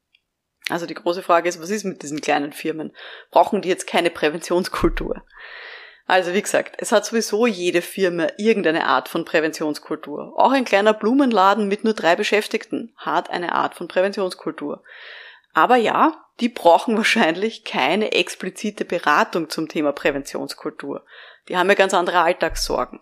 Also 0.70 0.86
die 0.86 0.94
große 0.94 1.24
Frage 1.24 1.48
ist, 1.48 1.62
was 1.62 1.70
ist 1.70 1.86
mit 1.86 2.04
diesen 2.04 2.22
kleinen 2.22 2.52
Firmen? 2.52 2.94
Brauchen 3.32 3.62
die 3.62 3.70
jetzt 3.70 3.88
keine 3.88 4.10
Präventionskultur? 4.10 5.24
Also 6.08 6.34
wie 6.34 6.42
gesagt, 6.42 6.76
es 6.78 6.94
hat 6.94 7.06
sowieso 7.06 7.48
jede 7.48 7.82
Firma 7.82 8.28
irgendeine 8.38 8.86
Art 8.86 9.10
von 9.10 9.26
Präventionskultur. 9.26 10.34
Auch 10.38 10.52
ein 10.52 10.64
kleiner 10.64 10.94
Blumenladen 10.94 11.68
mit 11.68 11.84
nur 11.84 11.94
drei 11.94 12.16
Beschäftigten 12.16 12.94
hat 12.96 13.30
eine 13.30 13.54
Art 13.54 13.76
von 13.76 13.90
Präventionskultur. 13.90 14.84
Aber 15.54 15.76
ja, 15.76 16.26
die 16.40 16.50
brauchen 16.50 16.96
wahrscheinlich 16.96 17.66
keine 17.66 18.14
explizite 18.14 18.86
Beratung 18.86 19.50
zum 19.50 19.68
Thema 19.68 19.92
Präventionskultur. 19.92 21.06
Die 21.50 21.58
haben 21.58 21.68
ja 21.68 21.76
ganz 21.76 21.94
andere 21.94 22.22
Alltagssorgen. 22.22 23.02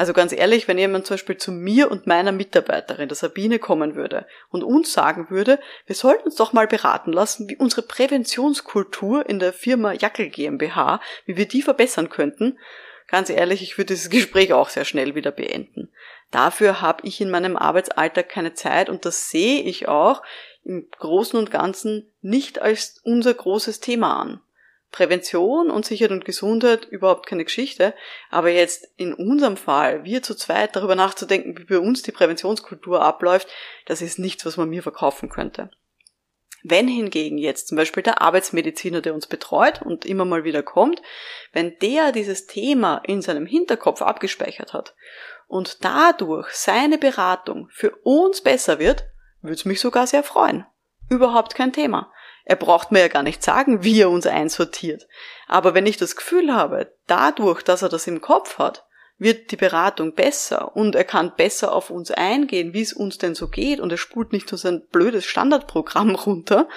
Also 0.00 0.14
ganz 0.14 0.32
ehrlich, 0.32 0.66
wenn 0.66 0.78
jemand 0.78 1.06
zum 1.06 1.16
Beispiel 1.16 1.36
zu 1.36 1.52
mir 1.52 1.90
und 1.90 2.06
meiner 2.06 2.32
Mitarbeiterin, 2.32 3.10
der 3.10 3.16
Sabine, 3.16 3.58
kommen 3.58 3.96
würde 3.96 4.26
und 4.48 4.64
uns 4.64 4.94
sagen 4.94 5.28
würde, 5.28 5.60
wir 5.84 5.94
sollten 5.94 6.24
uns 6.24 6.36
doch 6.36 6.54
mal 6.54 6.66
beraten 6.66 7.12
lassen, 7.12 7.50
wie 7.50 7.56
unsere 7.58 7.82
Präventionskultur 7.82 9.28
in 9.28 9.40
der 9.40 9.52
Firma 9.52 9.92
Jackel 9.92 10.30
GmbH, 10.30 11.02
wie 11.26 11.36
wir 11.36 11.46
die 11.46 11.60
verbessern 11.60 12.08
könnten, 12.08 12.58
ganz 13.08 13.28
ehrlich, 13.28 13.60
ich 13.60 13.76
würde 13.76 13.92
dieses 13.92 14.08
Gespräch 14.08 14.54
auch 14.54 14.70
sehr 14.70 14.86
schnell 14.86 15.14
wieder 15.14 15.32
beenden. 15.32 15.92
Dafür 16.30 16.80
habe 16.80 17.06
ich 17.06 17.20
in 17.20 17.28
meinem 17.28 17.58
Arbeitsalltag 17.58 18.30
keine 18.30 18.54
Zeit 18.54 18.88
und 18.88 19.04
das 19.04 19.28
sehe 19.28 19.60
ich 19.60 19.86
auch 19.86 20.22
im 20.64 20.88
Großen 20.98 21.38
und 21.38 21.50
Ganzen 21.50 22.10
nicht 22.22 22.62
als 22.62 23.02
unser 23.04 23.34
großes 23.34 23.80
Thema 23.80 24.18
an. 24.18 24.40
Prävention 24.90 25.70
und 25.70 25.84
Sicherheit 25.84 26.10
und 26.10 26.24
Gesundheit 26.24 26.86
überhaupt 26.86 27.26
keine 27.26 27.44
Geschichte. 27.44 27.94
Aber 28.30 28.50
jetzt 28.50 28.88
in 28.96 29.14
unserem 29.14 29.56
Fall, 29.56 30.04
wir 30.04 30.22
zu 30.22 30.34
zweit 30.34 30.74
darüber 30.74 30.94
nachzudenken, 30.94 31.56
wie 31.58 31.64
bei 31.64 31.78
uns 31.78 32.02
die 32.02 32.12
Präventionskultur 32.12 33.00
abläuft, 33.00 33.48
das 33.86 34.02
ist 34.02 34.18
nichts, 34.18 34.44
was 34.46 34.56
man 34.56 34.68
mir 34.68 34.82
verkaufen 34.82 35.28
könnte. 35.28 35.70
Wenn 36.62 36.88
hingegen 36.88 37.38
jetzt 37.38 37.68
zum 37.68 37.76
Beispiel 37.76 38.02
der 38.02 38.20
Arbeitsmediziner, 38.20 39.00
der 39.00 39.14
uns 39.14 39.26
betreut 39.26 39.80
und 39.80 40.04
immer 40.04 40.26
mal 40.26 40.44
wieder 40.44 40.62
kommt, 40.62 41.00
wenn 41.52 41.78
der 41.78 42.12
dieses 42.12 42.46
Thema 42.46 43.00
in 43.06 43.22
seinem 43.22 43.46
Hinterkopf 43.46 44.02
abgespeichert 44.02 44.74
hat 44.74 44.94
und 45.46 45.84
dadurch 45.84 46.50
seine 46.50 46.98
Beratung 46.98 47.68
für 47.70 47.92
uns 48.02 48.42
besser 48.42 48.78
wird, 48.78 49.04
würde 49.40 49.54
es 49.54 49.64
mich 49.64 49.80
sogar 49.80 50.06
sehr 50.06 50.22
freuen. 50.22 50.66
Überhaupt 51.08 51.54
kein 51.54 51.72
Thema. 51.72 52.12
Er 52.50 52.56
braucht 52.56 52.90
mir 52.90 52.98
ja 52.98 53.06
gar 53.06 53.22
nicht 53.22 53.44
sagen, 53.44 53.84
wie 53.84 54.00
er 54.00 54.10
uns 54.10 54.26
einsortiert. 54.26 55.06
Aber 55.46 55.72
wenn 55.72 55.86
ich 55.86 55.98
das 55.98 56.16
Gefühl 56.16 56.52
habe, 56.52 56.92
dadurch, 57.06 57.62
dass 57.62 57.82
er 57.82 57.88
das 57.88 58.08
im 58.08 58.20
Kopf 58.20 58.58
hat, 58.58 58.88
wird 59.18 59.52
die 59.52 59.56
Beratung 59.56 60.16
besser 60.16 60.74
und 60.74 60.96
er 60.96 61.04
kann 61.04 61.36
besser 61.36 61.72
auf 61.72 61.90
uns 61.90 62.10
eingehen, 62.10 62.74
wie 62.74 62.80
es 62.80 62.92
uns 62.92 63.18
denn 63.18 63.36
so 63.36 63.46
geht 63.46 63.78
und 63.78 63.92
er 63.92 63.98
spult 63.98 64.32
nicht 64.32 64.50
nur 64.50 64.58
sein 64.58 64.84
blödes 64.90 65.26
Standardprogramm 65.26 66.14
runter, 66.26 66.68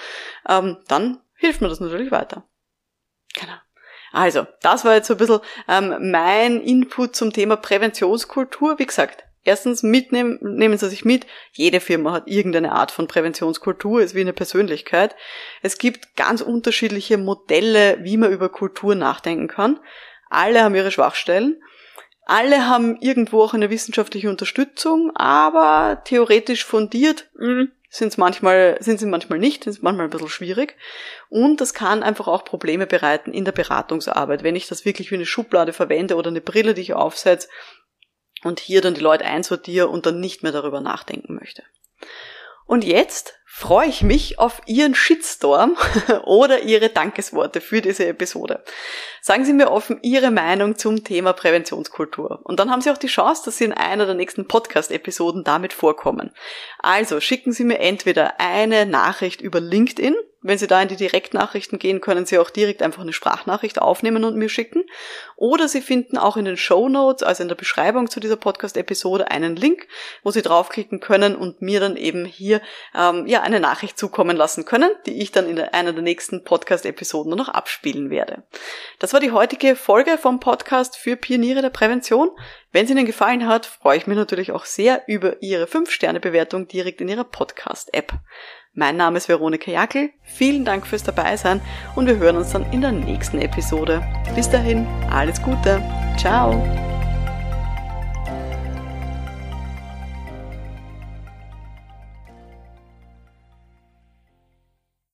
ähm, 0.48 0.78
dann 0.88 1.22
hilft 1.34 1.62
mir 1.62 1.70
das 1.70 1.80
natürlich 1.80 2.12
weiter. 2.12 2.48
Genau. 3.34 3.56
Also, 4.12 4.46
das 4.62 4.86
war 4.86 4.94
jetzt 4.94 5.08
so 5.08 5.16
ein 5.16 5.18
bisschen 5.18 5.40
ähm, 5.68 6.12
mein 6.12 6.62
Input 6.62 7.16
zum 7.16 7.34
Thema 7.34 7.56
Präventionskultur. 7.56 8.78
Wie 8.78 8.86
gesagt, 8.86 9.24
Erstens 9.46 9.84
mitnehmen, 9.84 10.40
nehmen 10.42 10.78
Sie 10.78 10.90
sich 10.90 11.04
mit. 11.04 11.28
Jede 11.52 11.82
Firma 11.82 12.14
hat 12.14 12.28
irgendeine 12.28 12.72
Art 12.72 12.92
von 12.92 13.08
Präventionskultur, 13.08 14.02
ist 14.02 14.16
wie 14.16 14.22
eine 14.22 14.32
Persönlichkeit. 14.32 15.16
Es 15.62 15.78
gibt 15.78 16.16
ganz 16.16 16.42
unterschiedliche 16.42 17.18
Modelle, 17.18 17.98
wie 18.02 18.18
man 18.18 18.32
über 18.32 18.48
Kultur 18.48 18.96
nachdenken 18.96 19.48
kann. 19.48 19.80
Alle 20.30 20.64
haben 20.64 20.76
ihre 20.76 20.92
Schwachstellen. 20.92 21.62
Alle 22.26 22.68
haben 22.68 22.98
irgendwo 23.02 23.42
auch 23.42 23.54
eine 23.54 23.70
wissenschaftliche 23.70 24.30
Unterstützung, 24.30 25.12
aber 25.14 26.04
theoretisch 26.06 26.64
fundiert 26.64 27.30
hm, 27.38 27.70
sind 27.90 28.18
manchmal, 28.18 28.78
sind 28.80 29.00
sie 29.00 29.06
manchmal 29.06 29.40
nicht, 29.40 29.66
sind 29.66 29.84
manchmal 29.84 30.08
ein 30.08 30.10
bisschen 30.10 30.30
schwierig. 30.30 30.78
Und 31.30 31.60
das 31.60 31.74
kann 31.74 32.02
einfach 32.02 32.28
auch 32.28 32.46
Probleme 32.46 32.88
bereiten 32.88 33.34
in 33.34 33.44
der 33.44 33.52
Beratungsarbeit. 33.52 34.42
Wenn 34.42 34.56
ich 34.56 34.68
das 34.68 34.86
wirklich 34.86 35.12
wie 35.12 35.16
eine 35.16 35.26
Schublade 35.26 35.74
verwende 35.74 36.16
oder 36.16 36.30
eine 36.30 36.42
Brille, 36.42 36.74
die 36.74 36.82
ich 36.82 36.94
aufsetze, 36.94 37.50
und 38.46 38.60
hier 38.60 38.82
dann 38.82 38.94
die 38.94 39.02
Leute 39.02 39.26
einsortiere 39.26 39.88
und 39.88 40.06
dann 40.06 40.20
nicht 40.20 40.44
mehr 40.44 40.52
darüber 40.52 40.82
nachdenken 40.82 41.36
möchte. 41.36 41.64
Und 42.66 42.84
jetzt 42.84 43.36
freue 43.46 43.88
ich 43.88 44.02
mich 44.02 44.40
auf 44.40 44.62
Ihren 44.66 44.96
Shitstorm 44.96 45.78
oder 46.24 46.62
Ihre 46.62 46.90
Dankesworte 46.90 47.62
für 47.62 47.82
diese 47.82 48.08
Episode. 48.08 48.64
Sagen 49.22 49.46
Sie 49.46 49.54
mir 49.54 49.70
offen 49.70 50.00
Ihre 50.02 50.32
Meinung 50.32 50.76
zum 50.76 51.04
Thema 51.04 51.34
Präventionskultur. 51.34 52.40
Und 52.44 52.60
dann 52.60 52.72
haben 52.72 52.82
Sie 52.82 52.90
auch 52.90 52.98
die 52.98 53.08
Chance, 53.08 53.44
dass 53.46 53.58
Sie 53.58 53.66
in 53.66 53.74
einer 53.74 54.06
der 54.06 54.16
nächsten 54.16 54.48
Podcast-Episoden 54.48 55.44
damit 55.44 55.74
vorkommen. 55.74 56.32
Also 56.80 57.20
schicken 57.20 57.52
Sie 57.52 57.64
mir 57.64 57.80
entweder 57.80 58.40
eine 58.40 58.86
Nachricht 58.86 59.42
über 59.42 59.60
LinkedIn, 59.60 60.16
Wenn 60.44 60.58
Sie 60.58 60.68
da 60.68 60.82
in 60.82 60.90
die 60.90 60.98
Direktnachrichten 60.98 61.80
gehen, 61.80 62.02
können 62.02 62.26
Sie 62.26 62.38
auch 62.38 62.50
direkt 62.50 62.84
einfach 62.84 63.02
eine 63.02 63.14
Sprachnachricht 63.14 63.82
aufnehmen 63.82 64.26
und 64.26 64.36
mir 64.36 64.50
schicken. 64.50 64.84
Oder 65.38 65.70
Sie 65.70 65.82
finden 65.82 66.18
auch 66.18 66.36
in 66.36 66.46
den 66.46 66.58
Show 66.58 66.90
Notes, 66.90 67.24
also 67.24 67.42
in 67.42 67.50
der 67.50 67.56
Beschreibung 67.56 68.10
zu 68.10 68.20
dieser 68.20 68.36
Podcast-Episode, 68.36 69.32
einen 69.32 69.56
Link, 69.56 69.88
wo 70.22 70.32
Sie 70.32 70.42
draufklicken 70.42 71.00
können 71.00 71.36
und 71.36 71.62
mir 71.62 71.80
dann 71.80 71.96
eben 71.96 72.26
hier 72.26 72.62
ähm, 72.94 73.26
ja 73.26 73.42
eine 73.42 73.62
Nachricht 73.62 73.98
zukommen 73.98 74.36
lassen 74.36 74.66
können, 74.66 74.92
die 75.06 75.22
ich 75.22 75.32
dann 75.32 75.48
in 75.48 75.60
einer 75.60 75.94
der 75.94 76.04
nächsten 76.04 76.44
Podcast-Episoden 76.44 77.36
noch 77.36 77.50
abspielen 77.50 78.10
werde. 78.10 78.44
Das 79.00 79.14
war 79.14 79.22
die 79.22 79.32
heutige 79.32 79.76
Folge 79.78 80.18
vom 80.18 80.42
Podcast 80.42 80.98
für 80.98 81.16
Pioniere 81.16 81.62
der 81.62 81.70
Prävention. 81.70 82.30
Wenn 82.74 82.86
es 82.86 82.92
Ihnen 82.92 83.06
gefallen 83.06 83.48
hat, 83.48 83.68
freue 83.68 83.98
ich 83.98 84.08
mich 84.08 84.18
natürlich 84.18 84.52
auch 84.52 84.66
sehr 84.66 85.04
über 85.06 85.44
Ihre 85.44 85.66
5-Sterne-Bewertung 85.66 86.68
direkt 86.68 87.02
in 87.02 87.08
Ihrer 87.08 87.24
Podcast-App. 87.24 88.14
Mein 88.74 88.98
Name 88.98 89.18
ist 89.18 89.30
Veronika 89.30 89.70
Jackel. 89.70 90.10
Vielen 90.24 90.66
Dank 90.66 90.88
fürs 90.88 91.04
Dabeisein 91.04 91.62
und 91.96 92.08
wir 92.08 92.18
hören 92.18 92.38
uns 92.38 92.52
dann 92.52 92.66
in 92.74 92.82
der 92.82 92.92
nächsten 92.92 93.38
Episode. 93.38 94.02
Bis 94.34 94.50
dahin, 94.50 94.88
alles 95.12 95.40
Gute. 95.40 95.84
Ciao. 96.18 96.93